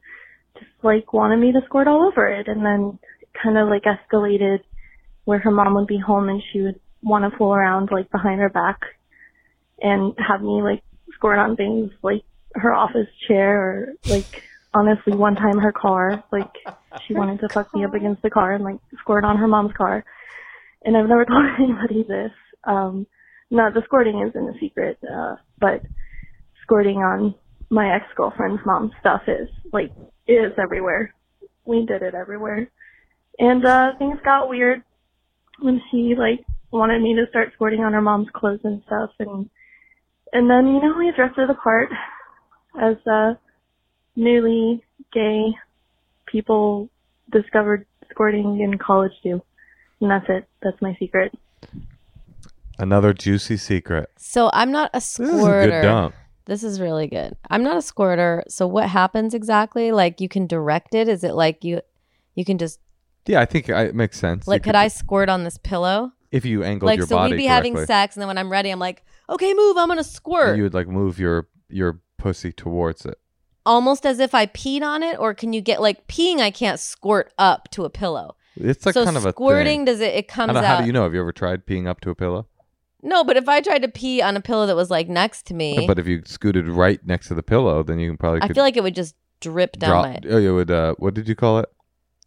just 0.57 0.71
like 0.83 1.11
wanted 1.13 1.37
me 1.37 1.51
to 1.51 1.61
squirt 1.65 1.87
all 1.87 2.07
over 2.07 2.27
it 2.27 2.47
and 2.47 2.65
then 2.65 2.97
kind 3.41 3.57
of 3.57 3.67
like 3.67 3.83
escalated 3.83 4.59
where 5.25 5.39
her 5.39 5.51
mom 5.51 5.75
would 5.75 5.87
be 5.87 5.99
home 5.99 6.29
and 6.29 6.41
she 6.51 6.61
would 6.61 6.79
want 7.01 7.29
to 7.29 7.37
fool 7.37 7.53
around 7.53 7.89
like 7.91 8.09
behind 8.11 8.39
her 8.39 8.49
back 8.49 8.79
and 9.81 10.13
have 10.17 10.41
me 10.41 10.61
like 10.61 10.83
squirt 11.13 11.37
on 11.37 11.55
things 11.55 11.91
like 12.01 12.23
her 12.53 12.73
office 12.73 13.07
chair 13.27 13.61
or 13.61 13.93
like 14.07 14.43
honestly 14.73 15.13
one 15.13 15.35
time 15.35 15.59
her 15.59 15.71
car 15.71 16.23
like 16.31 16.51
she 17.05 17.13
wanted 17.13 17.39
to 17.39 17.49
fuck 17.49 17.73
me 17.73 17.83
up 17.83 17.93
against 17.93 18.21
the 18.21 18.29
car 18.29 18.53
and 18.53 18.63
like 18.63 18.79
squirt 18.99 19.23
on 19.23 19.37
her 19.37 19.47
mom's 19.47 19.73
car. 19.73 20.03
And 20.83 20.95
i've 20.95 21.07
never 21.07 21.25
told 21.25 21.45
anybody 21.59 22.03
this 22.03 22.31
um 22.63 23.05
no 23.51 23.69
the 23.71 23.81
squirting 23.85 24.25
isn't 24.27 24.55
a 24.55 24.59
secret 24.59 24.97
uh 25.03 25.35
but 25.59 25.81
squirting 26.63 26.97
on 26.97 27.35
my 27.69 27.95
ex 27.95 28.05
girlfriend's 28.15 28.61
mom's 28.65 28.91
stuff 28.99 29.21
is 29.27 29.49
like 29.73 29.91
is 30.27 30.53
everywhere. 30.57 31.13
We 31.65 31.85
did 31.85 32.03
it 32.03 32.13
everywhere 32.13 32.69
and 33.39 33.65
uh 33.65 33.91
things 33.97 34.19
got 34.23 34.49
weird 34.49 34.83
when 35.59 35.81
she 35.89 36.15
like 36.17 36.45
wanted 36.71 37.01
me 37.01 37.15
to 37.15 37.25
start 37.29 37.51
squirting 37.53 37.81
on 37.81 37.93
her 37.93 38.01
mom's 38.01 38.27
clothes 38.33 38.59
and 38.63 38.81
stuff 38.85 39.09
and 39.19 39.49
and 40.33 40.49
then 40.49 40.67
you 40.67 40.81
know 40.81 40.93
we 40.97 41.11
dressed 41.15 41.35
drifted 41.35 41.49
apart 41.49 41.89
as 42.81 42.95
uh 43.07 43.33
newly 44.15 44.83
gay 45.13 45.53
people 46.25 46.89
discovered 47.31 47.85
squirting 48.09 48.59
in 48.61 48.77
college 48.77 49.11
do. 49.23 49.41
And 50.01 50.11
that's 50.11 50.25
it. 50.29 50.47
That's 50.61 50.81
my 50.81 50.95
secret. 50.99 51.33
Another 52.77 53.13
juicy 53.13 53.57
secret. 53.57 54.09
So 54.17 54.49
I'm 54.53 54.71
not 54.71 54.91
a 54.93 55.01
squirter. 55.01 55.31
This 55.31 55.39
squirter. 55.39 55.59
is 55.59 55.65
a 55.65 55.69
good 55.69 55.81
dump. 55.81 56.15
This 56.45 56.63
is 56.63 56.81
really 56.81 57.07
good. 57.07 57.35
I'm 57.49 57.63
not 57.63 57.77
a 57.77 57.81
squirter. 57.81 58.43
So 58.47 58.67
what 58.67 58.89
happens 58.89 59.33
exactly? 59.33 59.91
Like 59.91 60.19
you 60.19 60.29
can 60.29 60.45
direct 60.45 60.93
it? 60.93 61.07
Is 61.07 61.23
it 61.23 61.33
like 61.33 61.63
you 61.63 61.81
you 62.35 62.43
can 62.43 62.57
just 62.57 62.79
Yeah, 63.27 63.41
I 63.41 63.45
think 63.45 63.69
I, 63.69 63.83
it 63.83 63.95
makes 63.95 64.19
sense. 64.19 64.47
like 64.47 64.61
You 64.61 64.69
could 64.69 64.75
I 64.75 64.87
squirt 64.87 65.29
on 65.29 65.43
this 65.43 65.57
pillow? 65.57 66.11
if 66.31 66.43
you 66.43 66.63
angled 66.63 66.87
like 66.87 66.97
your 66.97 67.07
so 67.07 67.23
we'd 67.23 67.37
be 67.37 67.45
having 67.45 67.73
correctly, 67.73 67.85
sex 67.93 68.15
and 68.15 68.21
then 68.21 68.27
when 68.27 68.37
I'm 68.37 68.51
ready 68.51 68.69
I'm 68.69 68.79
like, 68.79 69.03
"Okay, 69.29 69.53
move. 69.53 69.77
I'm 69.77 69.87
going 69.87 69.97
to 69.97 70.03
squirt." 70.03 70.57
you 70.57 70.63
would 70.63 70.73
like 70.73 70.87
move 70.87 71.17
your 71.17 71.47
your 71.69 72.01
pussy 72.17 72.51
towards 72.51 73.05
it. 73.05 73.17
Almost 73.65 74.05
as 74.05 74.19
if 74.19 74.35
I 74.35 74.45
peed 74.47 74.81
on 74.81 75.01
it 75.01 75.17
or 75.17 75.33
can 75.33 75.53
you 75.53 75.61
get 75.61 75.81
like 75.81 76.07
peeing 76.07 76.39
I 76.39 76.51
can't 76.51 76.79
squirt 76.79 77.31
up 77.37 77.69
to 77.71 77.85
a 77.85 77.89
pillow. 77.89 78.35
It's 78.57 78.85
like 78.85 78.93
so 78.93 79.05
kind 79.05 79.17
of 79.17 79.25
a 79.25 79.31
squirting 79.31 79.79
thing. 79.79 79.85
does 79.85 80.01
it 80.01 80.13
it 80.13 80.25
I 80.29 80.33
comes 80.33 80.53
don't 80.53 80.61
know, 80.61 80.67
out 80.67 80.75
how 80.75 80.81
do 80.81 80.87
you 80.87 80.93
know? 80.93 81.03
Have 81.03 81.13
you 81.13 81.21
ever 81.21 81.31
tried 81.31 81.65
peeing 81.65 81.87
up 81.87 82.01
to 82.01 82.09
a 82.09 82.15
pillow? 82.15 82.47
No, 83.01 83.23
but 83.23 83.37
if 83.37 83.47
I 83.47 83.61
tried 83.61 83.83
to 83.83 83.87
pee 83.87 84.21
on 84.21 84.35
a 84.35 84.41
pillow 84.41 84.65
that 84.65 84.75
was 84.75 84.89
like 84.89 85.07
next 85.07 85.45
to 85.47 85.53
me, 85.53 85.85
But 85.87 85.99
if 85.99 86.07
you 86.07 86.23
scooted 86.25 86.67
right 86.67 86.99
next 87.05 87.27
to 87.29 87.33
the 87.35 87.43
pillow, 87.43 87.83
then 87.83 87.99
you 87.99 88.09
can 88.09 88.17
probably 88.17 88.41
I 88.41 88.47
could 88.47 88.55
feel 88.55 88.63
like 88.63 88.77
it 88.77 88.83
would 88.83 88.95
just 88.95 89.15
drip 89.41 89.77
down 89.77 89.89
drop. 89.89 90.23
my 90.23 90.29
Oh, 90.29 90.37
it 90.37 90.49
would. 90.49 90.71
Uh, 90.71 90.95
what 90.97 91.13
did 91.13 91.27
you 91.29 91.35
call 91.35 91.59
it? 91.59 91.69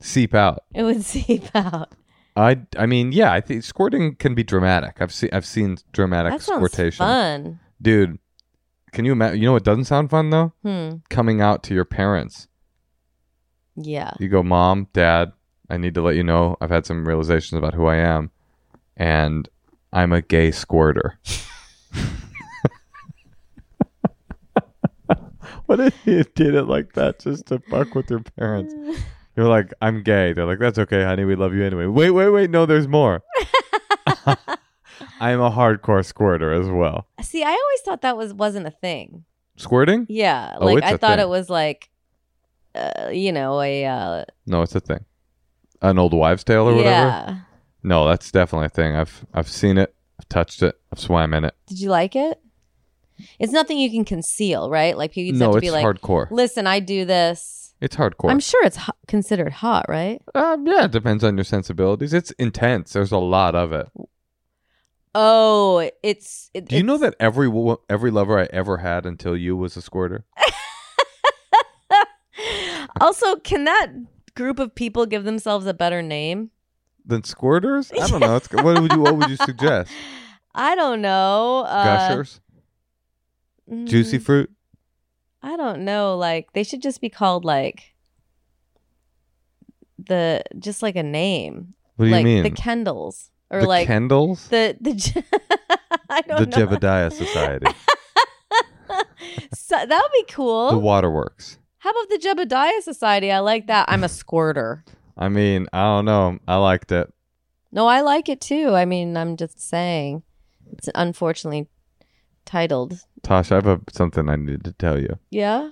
Seep 0.01 0.35
out. 0.35 0.63
it 0.75 0.83
would 0.85 1.03
seep 1.05 1.45
out. 1.55 1.93
I. 2.37 2.61
I 2.77 2.87
mean, 2.87 3.13
yeah. 3.13 3.33
I 3.33 3.41
think 3.41 3.65
squirting 3.65 4.15
can 4.15 4.35
be 4.35 4.45
dramatic. 4.45 4.97
I've 5.01 5.13
seen. 5.13 5.31
I've 5.33 5.47
seen 5.47 5.79
dramatic 5.93 6.33
That 6.33 6.43
sounds 6.43 6.59
squirtation. 6.59 6.99
fun. 7.05 7.59
Dude, 7.83 8.19
can 8.93 9.05
you 9.05 9.13
imagine? 9.13 9.41
You 9.41 9.47
know 9.47 9.53
what 9.55 9.65
doesn't 9.65 9.85
sound 9.87 10.11
fun 10.11 10.31
though? 10.31 10.53
Hmm. 10.63 10.99
Coming 11.11 11.41
out 11.41 11.63
to 11.65 11.75
your 11.75 11.85
parents. 11.85 12.47
Yeah. 13.77 14.13
You 14.21 14.29
go, 14.29 14.43
mom, 14.43 14.87
dad. 14.93 15.33
I 15.71 15.77
need 15.77 15.95
to 15.95 16.03
let 16.03 16.17
you 16.17 16.23
know 16.23 16.57
I've 16.61 16.71
had 16.71 16.87
some 16.87 17.07
realizations 17.07 17.59
about 17.59 17.75
who 17.75 17.87
I 17.87 17.97
am, 17.97 18.31
and 18.97 19.49
I'm 19.93 20.13
a 20.13 20.23
gay 20.23 20.51
squirter. 20.51 21.19
what 25.67 25.81
if 25.81 25.95
you 26.07 26.25
did 26.35 26.55
it 26.55 26.65
like 26.65 26.93
that 26.95 27.19
just 27.19 27.47
to 27.47 27.59
fuck 27.71 27.95
with 27.95 28.09
your 28.11 28.21
parents? 28.21 28.75
You're 29.39 29.47
like, 29.49 29.73
I'm 29.81 30.03
gay. 30.03 30.33
They're 30.33 30.47
like, 30.47 30.59
that's 30.59 30.81
okay, 30.81 31.05
honey. 31.05 31.25
We 31.25 31.37
love 31.37 31.55
you 31.55 31.65
anyway. 31.65 31.87
Wait, 31.87 32.11
wait, 32.11 32.29
wait. 32.31 32.51
No, 32.51 32.67
there's 32.67 32.89
more. 32.89 33.23
I'm 35.21 35.41
a 35.41 35.49
hardcore 35.51 36.05
squirter 36.05 36.53
as 36.53 36.69
well. 36.69 37.07
See, 37.23 37.45
I 37.45 37.51
always 37.51 37.81
thought 37.85 38.03
that 38.03 38.17
was 38.17 38.35
wasn't 38.35 38.67
a 38.67 38.71
thing. 38.73 39.25
Squirting? 39.57 40.07
Yeah, 40.09 40.57
Oh, 40.61 40.65
like 40.67 40.79
it's 40.79 40.87
I 40.87 40.91
a 40.91 40.99
thought 40.99 41.19
thing. 41.19 41.27
it 41.27 41.29
was 41.29 41.49
like, 41.49 41.89
uh, 42.75 43.11
you 43.13 43.31
know, 43.33 43.61
a 43.61 43.85
uh, 43.85 44.25
No, 44.47 44.63
it's 44.63 44.75
a 44.75 44.81
thing. 44.81 45.05
An 45.83 45.99
old 46.01 46.15
wives' 46.15 46.43
tale 46.45 46.69
or 46.69 46.75
whatever. 46.75 46.89
yeah. 46.91 47.37
No, 47.85 48.09
that's 48.09 48.33
definitely 48.33 48.67
a 48.67 48.71
thing. 48.71 48.97
I've 48.97 49.25
I've 49.33 49.49
seen 49.49 49.79
it. 49.79 49.95
I've 50.21 50.29
touched 50.29 50.63
it. 50.65 50.77
I've 50.93 50.99
swam 50.99 51.33
in 51.33 51.45
it. 51.45 51.55
Did 51.69 51.79
you 51.81 51.91
like 51.91 52.17
it? 52.17 52.41
It's 53.39 53.53
nothing 53.53 53.79
you 53.79 53.91
can 53.91 54.05
conceal, 54.05 54.69
right? 54.71 54.97
Like 54.97 55.13
people 55.13 55.31
just 55.33 55.41
no, 55.41 55.47
have 55.47 55.53
to 55.55 55.59
it's 55.59 55.67
be 55.67 55.71
like, 55.71 55.85
hardcore. 55.85 56.29
listen, 56.33 56.67
I 56.67 56.81
do 56.81 57.05
this. 57.05 57.58
It's 57.81 57.97
hardcore. 57.97 58.31
I'm 58.31 58.41
sure 58.41 58.65
it's 58.65 58.79
considered 59.07 59.53
hot, 59.53 59.87
right? 59.89 60.21
um, 60.35 60.67
yeah, 60.67 60.87
it 60.87 60.91
depends 60.91 61.23
on 61.23 61.37
your 61.37 61.45
sensibilities. 61.45 62.13
It's 62.13 62.33
intense. 62.33 62.93
There's 62.93 63.13
a 63.13 63.19
lot 63.19 63.55
of 63.55 63.73
it. 63.73 63.89
Oh, 65.15 65.89
it's. 66.03 66.51
It, 66.55 66.67
Do 66.67 66.77
you 66.77 66.83
know 66.83 66.99
that 66.99 67.15
every 67.21 67.49
wo- 67.49 67.83
every 67.89 68.11
lover 68.11 68.39
I 68.39 68.49
ever 68.53 68.79
had 68.79 69.07
until 69.07 69.37
you 69.37 69.57
was 69.57 69.77
a 69.77 69.83
squirter? 69.83 70.25
also, 73.01 73.37
can 73.37 73.65
that 73.65 73.89
group 74.35 74.59
of 74.59 74.75
people 74.75 75.07
give 75.07 75.25
themselves 75.25 75.67
a 75.67 75.75
better 75.75 76.03
name? 76.03 76.51
than 77.09 77.23
squirters? 77.23 77.91
I 77.99 78.07
don't 78.07 78.21
know. 78.21 78.37
It's, 78.37 78.49
what 78.53 78.81
would 78.81 78.93
you 78.93 79.01
What 79.01 79.17
would 79.17 79.31
you 79.31 79.37
suggest? 79.37 79.91
I 80.55 80.75
don't 80.75 81.01
know. 81.01 81.65
Uh, 81.67 81.85
Gushers, 81.85 82.41
juicy 83.85 84.19
mm, 84.19 84.23
fruit. 84.23 84.51
I 85.43 85.57
don't 85.57 85.85
know. 85.85 86.17
Like 86.17 86.53
they 86.53 86.63
should 86.63 86.83
just 86.83 87.01
be 87.01 87.09
called 87.09 87.45
like 87.45 87.95
the 89.99 90.43
just 90.59 90.83
like 90.83 90.97
a 90.97 91.03
name. 91.03 91.75
What 91.97 92.07
do 92.07 92.09
you 92.11 92.17
like 92.17 92.25
mean? 92.25 92.43
the 92.43 92.51
Kendalls 92.51 93.31
or 93.51 93.63
like 93.63 93.89
the 93.89 93.93
like 93.95 94.03
Kendalls, 94.03 94.49
the 94.49 94.77
the 94.81 95.25
I 96.11 96.21
don't 96.23 96.49
know. 96.51 96.67
Jebediah 96.67 97.13
Society, 97.13 97.67
so, 99.55 99.77
that 99.77 99.89
would 100.03 100.27
be 100.27 100.33
cool. 100.33 100.71
the 100.71 100.79
Waterworks. 100.79 101.59
How 101.79 101.91
about 101.91 102.09
the 102.09 102.19
Jebediah 102.19 102.83
Society? 102.83 103.31
I 103.31 103.39
like 103.41 103.67
that. 103.69 103.87
I'm 103.89 104.05
a 104.05 104.09
squirter. 104.21 104.85
I 105.17 105.29
mean, 105.29 105.67
I 105.73 105.83
don't 105.85 106.05
know. 106.05 106.39
I 106.47 106.57
liked 106.57 106.93
it. 106.93 107.13
No, 107.73 107.87
I 107.87 108.01
like 108.01 108.29
it 108.29 108.41
too. 108.41 108.75
I 108.75 108.85
mean, 108.85 109.17
I'm 109.17 109.37
just 109.37 109.61
saying. 109.61 110.23
It's 110.73 110.89
unfortunately 110.95 111.69
titled. 112.49 113.05
Tosh, 113.23 113.53
I 113.53 113.57
have 113.57 113.67
a, 113.67 113.81
something 113.93 114.29
I 114.29 114.37
need 114.37 114.65
to 114.65 114.73
tell 114.73 114.99
you. 114.99 115.19
Yeah. 115.31 115.71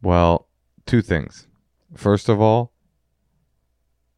Well, 0.00 0.48
two 0.86 1.02
things. 1.02 1.46
First 1.94 2.28
of 2.30 2.40
all, 2.40 2.72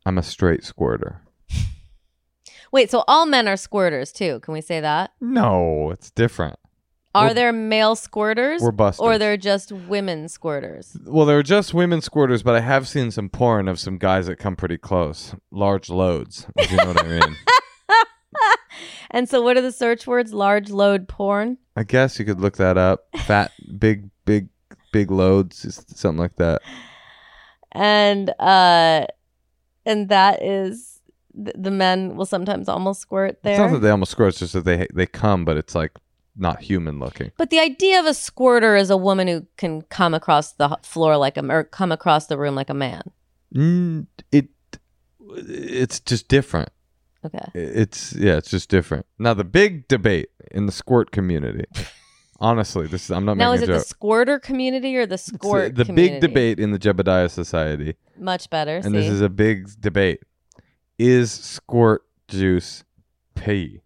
I'm 0.07 0.17
a 0.17 0.23
straight 0.23 0.63
squirter. 0.63 1.21
Wait, 2.73 2.91
so 2.91 3.03
all 3.09 3.27
men 3.27 3.49
are 3.49 3.55
squirters 3.57 4.13
too. 4.13 4.39
Can 4.41 4.55
we 4.55 4.61
say 4.61 4.81
that? 4.81 5.11
No, 5.21 5.91
it's 5.91 6.11
different. 6.11 6.59
Are 7.15 7.27
We're- 7.27 7.35
there 7.35 7.53
male 7.53 7.97
squirters? 7.97 8.61
We're 8.61 8.71
busters. 8.73 9.01
Or 9.01 9.19
they're 9.19 9.37
just 9.37 9.71
women 9.73 10.27
squirters? 10.27 10.97
Well, 11.09 11.27
they're 11.27 11.43
just 11.45 11.75
women 11.75 12.01
squirters, 12.01 12.43
but 12.45 12.55
I 12.55 12.61
have 12.61 12.87
seen 12.89 13.11
some 13.11 13.29
porn 13.29 13.69
of 13.69 13.79
some 13.81 13.99
guys 13.99 14.27
that 14.27 14.37
come 14.39 14.57
pretty 14.57 14.79
close. 14.79 15.35
Large 15.51 15.91
loads, 15.91 16.47
if 16.57 16.71
you 16.71 16.77
know 16.77 16.87
what 16.87 17.05
I 17.05 17.09
mean. 17.09 17.37
And 19.15 19.29
so, 19.29 19.41
what 19.41 19.57
are 19.57 19.61
the 19.63 19.73
search 19.73 20.07
words? 20.07 20.35
Large 20.35 20.71
load 20.71 21.07
porn. 21.09 21.57
I 21.77 21.85
guess 21.85 22.19
you 22.19 22.25
could 22.25 22.41
look 22.41 22.57
that 22.57 22.77
up. 22.77 23.07
Fat, 23.27 23.53
big, 23.79 24.11
big, 24.25 24.49
big 24.93 25.11
loads, 25.11 25.83
something 25.97 26.19
like 26.21 26.37
that. 26.37 26.61
and 27.73 28.31
uh 28.41 29.07
and 29.87 30.09
that 30.09 30.43
is 30.43 31.01
th- 31.35 31.57
the 31.59 31.71
men 31.71 32.17
will 32.17 32.27
sometimes 32.27 32.69
almost 32.69 33.01
squirt 33.01 33.39
It's 33.45 33.59
not 33.59 33.71
that 33.73 33.79
they 33.81 33.91
almost 33.91 34.13
squirt; 34.13 34.29
it's 34.31 34.39
just 34.41 34.53
that 34.55 34.65
they 34.65 34.87
they 34.93 35.07
come, 35.07 35.45
but 35.45 35.57
it's 35.57 35.75
like 35.75 35.93
not 36.37 36.61
human 36.61 36.99
looking. 36.99 37.31
but 37.37 37.51
the 37.51 37.61
idea 37.61 38.01
of 38.01 38.07
a 38.07 38.15
squirter 38.15 38.75
is 38.75 38.91
a 38.91 38.97
woman 38.97 39.29
who 39.29 39.47
can 39.57 39.83
come 39.83 40.13
across 40.15 40.53
the 40.53 40.77
floor 40.83 41.17
like 41.17 41.37
a 41.37 41.47
or 41.49 41.63
come 41.63 41.93
across 41.93 42.27
the 42.27 42.37
room 42.37 42.57
like 42.57 42.69
a 42.71 42.75
man 42.75 43.03
Mm, 43.55 44.07
it 44.33 44.49
it's 45.37 46.01
just 46.01 46.27
different. 46.29 46.71
Okay 47.25 47.45
It's 47.55 48.13
yeah, 48.15 48.37
it's 48.37 48.51
just 48.51 48.69
different. 48.69 49.07
Now 49.19 49.35
the 49.35 49.45
big 49.45 49.89
debate 49.89 50.29
in 50.51 50.67
the 50.67 50.73
squirt 50.73 51.11
community. 51.11 51.65
honestly, 52.41 52.87
this 52.87 53.05
is 53.05 53.11
I'm 53.11 53.25
not 53.25 53.37
now 53.37 53.53
is 53.53 53.63
it 53.63 53.67
the 53.67 53.81
squirter 53.81 54.39
community 54.39 54.97
or 54.97 55.07
the 55.07 55.15
It's 55.15 55.27
the- 55.27 55.39
squirt 55.39 55.75
the 55.77 55.85
community? 55.85 56.21
big 56.21 56.29
debate 56.29 56.61
in 56.61 56.73
the 56.73 56.79
Jebediah 56.79 57.31
Society, 57.31 57.95
much 58.19 58.51
better 58.51 58.77
and 58.77 58.85
see? 58.87 58.91
this 58.93 59.09
is 59.09 59.21
a 59.21 59.29
big 59.29 59.69
debate: 59.81 60.21
is 60.99 61.31
squirt 61.33 62.03
juice 62.29 62.85
pee? 63.35 63.81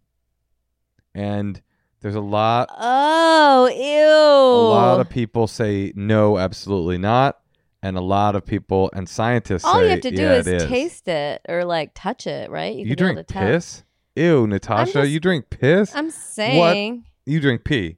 And 1.14 1.61
there's 2.01 2.14
a 2.14 2.20
lot 2.20 2.68
oh 2.79 3.68
ew 3.68 4.09
a 4.09 4.68
lot 4.70 5.01
of 5.01 5.09
people 5.09 5.46
say 5.46 5.92
no, 5.96 6.38
absolutely 6.38 6.96
not, 6.98 7.40
and 7.82 7.96
a 7.96 8.00
lot 8.00 8.34
of 8.36 8.44
people 8.44 8.90
and 8.92 9.08
scientists 9.08 9.64
all 9.64 9.74
say 9.74 9.84
you 9.84 9.90
have 9.90 10.00
to 10.00 10.10
do 10.10 10.22
yeah, 10.22 10.32
is, 10.34 10.46
it 10.46 10.62
is. 10.62 10.64
taste 10.68 11.08
it 11.08 11.40
or 11.48 11.64
like 11.64 11.92
touch 11.94 12.26
it 12.26 12.50
right 12.50 12.74
You, 12.76 12.86
can 12.86 12.96
drink 12.96 13.26
piss? 13.28 13.82
Ew, 14.16 14.46
Natasha, 14.46 14.92
just- 14.92 15.10
you 15.10 15.20
drink 15.20 15.48
piss? 15.50 15.94
i'm 15.94 16.10
saying 16.10 17.04
You 17.26 17.40
drink 17.40 17.64
pee? 17.64 17.96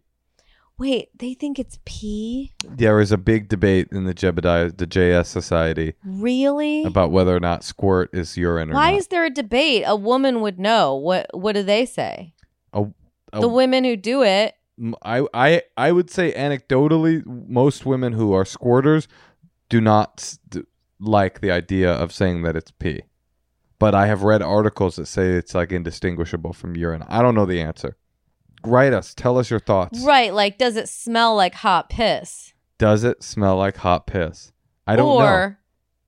wait 0.79 1.09
they 1.19 1.35
think 1.35 1.59
it's 1.59 1.79
pee 1.85 2.53
There 2.65 3.01
is 3.01 3.13
a 3.13 3.19
big 3.19 3.49
debate 3.49 3.89
in 3.93 4.05
the 4.05 4.15
Jebediah, 4.15 4.77
the 4.77 4.87
JS 4.87 5.27
Society, 5.27 5.95
really 6.05 6.85
about 6.85 7.11
whether 7.11 7.35
or 7.35 7.41
not 7.41 7.65
squirt 7.65 8.11
is 8.15 8.37
urine 8.37 8.71
or 8.71 8.75
Why 8.75 8.91
not. 8.93 8.99
is 8.99 9.07
there 9.09 9.25
a 9.25 9.31
debate? 9.31 9.85
A 9.87 9.97
woman 9.97 10.41
would 10.43 10.59
know. 10.59 10.95
What 10.95 11.27
What 11.33 11.53
do 11.55 11.63
they 11.63 11.85
say? 11.87 12.35
A- 12.73 12.87
a- 13.33 13.41
the 13.41 13.49
women 13.49 13.85
who 13.85 13.97
do 13.97 14.23
it. 14.23 14.55
I, 15.03 15.27
I 15.35 15.63
I 15.77 15.93
would 15.93 16.11
say 16.11 16.33
anecdotally, 16.33 17.23
most 17.27 17.85
women 17.85 18.15
who 18.15 18.33
are 18.33 18.45
squirters 18.45 19.07
do 19.71 19.81
not 19.81 20.37
d- 20.51 20.65
like 20.99 21.41
the 21.41 21.51
idea 21.51 21.91
of 21.91 22.13
saying 22.13 22.43
that 22.43 22.57
it's 22.57 22.71
pee. 22.73 23.03
But 23.79 23.95
I 23.95 24.07
have 24.09 24.23
read 24.25 24.43
articles 24.43 24.97
that 24.97 25.07
say 25.07 25.31
it's 25.31 25.55
like 25.55 25.73
indistinguishable 25.73 26.53
from 26.53 26.77
urine. 26.77 27.03
I 27.09 27.23
don't 27.23 27.35
know 27.35 27.47
the 27.47 27.63
answer. 27.63 27.97
Write 28.63 28.93
us. 28.93 29.15
Tell 29.15 29.39
us 29.39 29.49
your 29.49 29.61
thoughts. 29.61 30.01
Right? 30.05 30.35
Like, 30.35 30.59
does 30.59 30.77
it 30.77 30.91
smell 30.91 31.35
like 31.35 31.55
hot 31.55 31.89
piss? 31.89 32.53
Does 32.77 33.05
it 33.05 33.23
smell 33.23 33.57
like 33.57 33.77
hot 33.79 34.07
piss? 34.07 34.53
I 34.87 34.97
don't 34.97 35.07
know. 35.19 35.25
or 35.25 35.59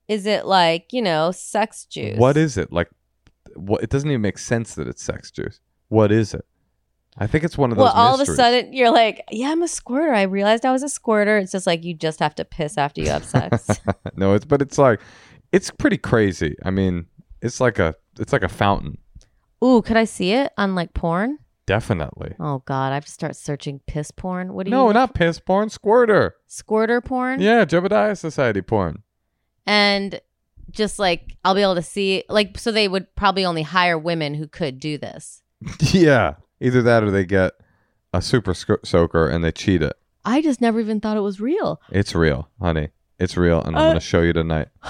is 0.07 0.27
it 0.27 0.44
like 0.44 0.92
you 0.92 1.01
know 1.01 1.31
sex 1.33 1.87
juice? 1.87 2.18
What 2.18 2.37
is 2.37 2.59
it? 2.59 2.70
Like, 2.72 2.90
what? 3.57 3.83
It 3.83 3.88
doesn't 3.88 4.11
even 4.11 4.20
make 4.20 4.37
sense 4.37 4.75
that 4.75 4.87
it's 4.87 5.03
sex 5.03 5.31
juice. 5.31 5.61
What 5.88 6.12
is 6.12 6.35
it? 6.35 6.44
I 7.18 7.27
think 7.27 7.44
it's 7.44 7.59
one 7.59 7.70
of 7.70 7.77
those. 7.77 7.85
Well, 7.85 7.92
all 7.92 8.14
of 8.14 8.20
a 8.20 8.27
sudden 8.27 8.72
you're 8.72 8.90
like, 8.90 9.22
yeah, 9.31 9.51
I'm 9.51 9.62
a 9.62 9.68
squirter. 9.68 10.14
I 10.14 10.22
realized 10.22 10.64
I 10.64 10.72
was 10.72 10.83
a 10.83 10.88
squirter. 10.88 11.38
It's 11.38 11.53
just 11.53 11.66
like 11.66 11.85
you 11.85 11.94
just 11.94 12.20
have 12.20 12.35
to 12.37 12.44
piss 12.44 12.79
after 12.79 13.01
you 13.01 13.11
have 13.11 13.25
sex. 13.25 13.68
no, 14.16 14.35
it's 14.35 14.44
but 14.44 14.62
it's 14.62 14.79
like 14.79 15.01
it's 15.53 15.70
pretty 15.70 15.98
crazy. 15.98 16.57
I 16.64 16.70
mean, 16.70 17.07
it's 17.42 17.61
like 17.61 17.79
a 17.79 17.94
it's 18.18 18.33
like 18.33 18.42
a 18.42 18.48
fountain. 18.48 18.98
Ooh, 19.62 19.83
could 19.83 19.96
I 19.96 20.05
see 20.05 20.33
it 20.33 20.53
on 20.57 20.75
like 20.75 20.94
porn? 20.94 21.38
Definitely. 21.66 22.35
Oh 22.40 22.62
God, 22.64 22.90
I 22.90 22.94
have 22.94 23.05
to 23.05 23.12
start 23.12 23.37
searching 23.37 23.81
piss 23.87 24.11
porn. 24.11 24.55
What 24.55 24.66
do 24.66 24.70
you? 24.70 24.77
No, 24.77 24.90
not 24.90 25.14
piss 25.14 25.38
porn, 25.38 25.68
squirter. 25.68 26.35
squirter 26.48 27.01
porn. 27.01 27.40
Yeah, 27.40 27.64
Jebediah 27.64 28.18
Society 28.18 28.62
porn. 28.62 29.03
and 29.66 30.20
just 30.70 30.98
like 30.98 31.37
I'll 31.44 31.55
be 31.55 31.62
able 31.62 31.75
to 31.75 31.83
see 31.83 32.25
like 32.29 32.59
so 32.59 32.72
they 32.72 32.88
would 32.88 33.14
probably 33.14 33.44
only 33.44 33.62
hire 33.62 33.98
women 33.98 34.35
who 34.35 34.48
could 34.48 34.81
do 34.81 34.98
this. 34.98 35.42
yeah, 35.81 36.35
either 36.62 36.81
that 36.83 37.03
or 37.03 37.11
they 37.11 37.25
get 37.27 37.53
a 38.14 38.22
super 38.22 38.55
sc- 38.55 38.85
soaker 38.85 39.29
and 39.29 39.42
they 39.44 39.53
cheat 39.53 39.83
it. 39.83 39.94
I 40.25 40.40
just 40.40 40.61
never 40.61 40.79
even 40.81 41.01
thought 41.01 41.16
it 41.16 41.20
was 41.20 41.40
real. 41.40 41.81
It's 41.90 42.14
real, 42.14 42.48
honey. 42.61 42.90
It's 43.18 43.37
real, 43.37 43.61
and 43.62 43.77
I'm 43.77 43.83
Uh, 43.83 43.88
gonna 43.88 44.01
show 44.01 44.20
you 44.22 44.33
tonight. 44.33 44.68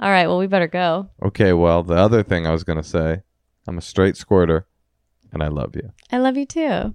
All 0.00 0.10
right, 0.10 0.26
well 0.26 0.38
we 0.38 0.46
better 0.46 0.68
go. 0.68 1.08
Okay. 1.22 1.52
Well, 1.52 1.82
the 1.82 1.94
other 1.96 2.22
thing 2.22 2.46
I 2.46 2.52
was 2.52 2.64
gonna 2.64 2.82
say, 2.84 3.22
I'm 3.66 3.78
a 3.78 3.82
straight 3.82 4.16
squirter, 4.16 4.66
and 5.32 5.42
I 5.42 5.48
love 5.48 5.74
you. 5.74 5.92
I 6.12 6.18
love 6.18 6.36
you 6.36 6.46
too. 6.46 6.94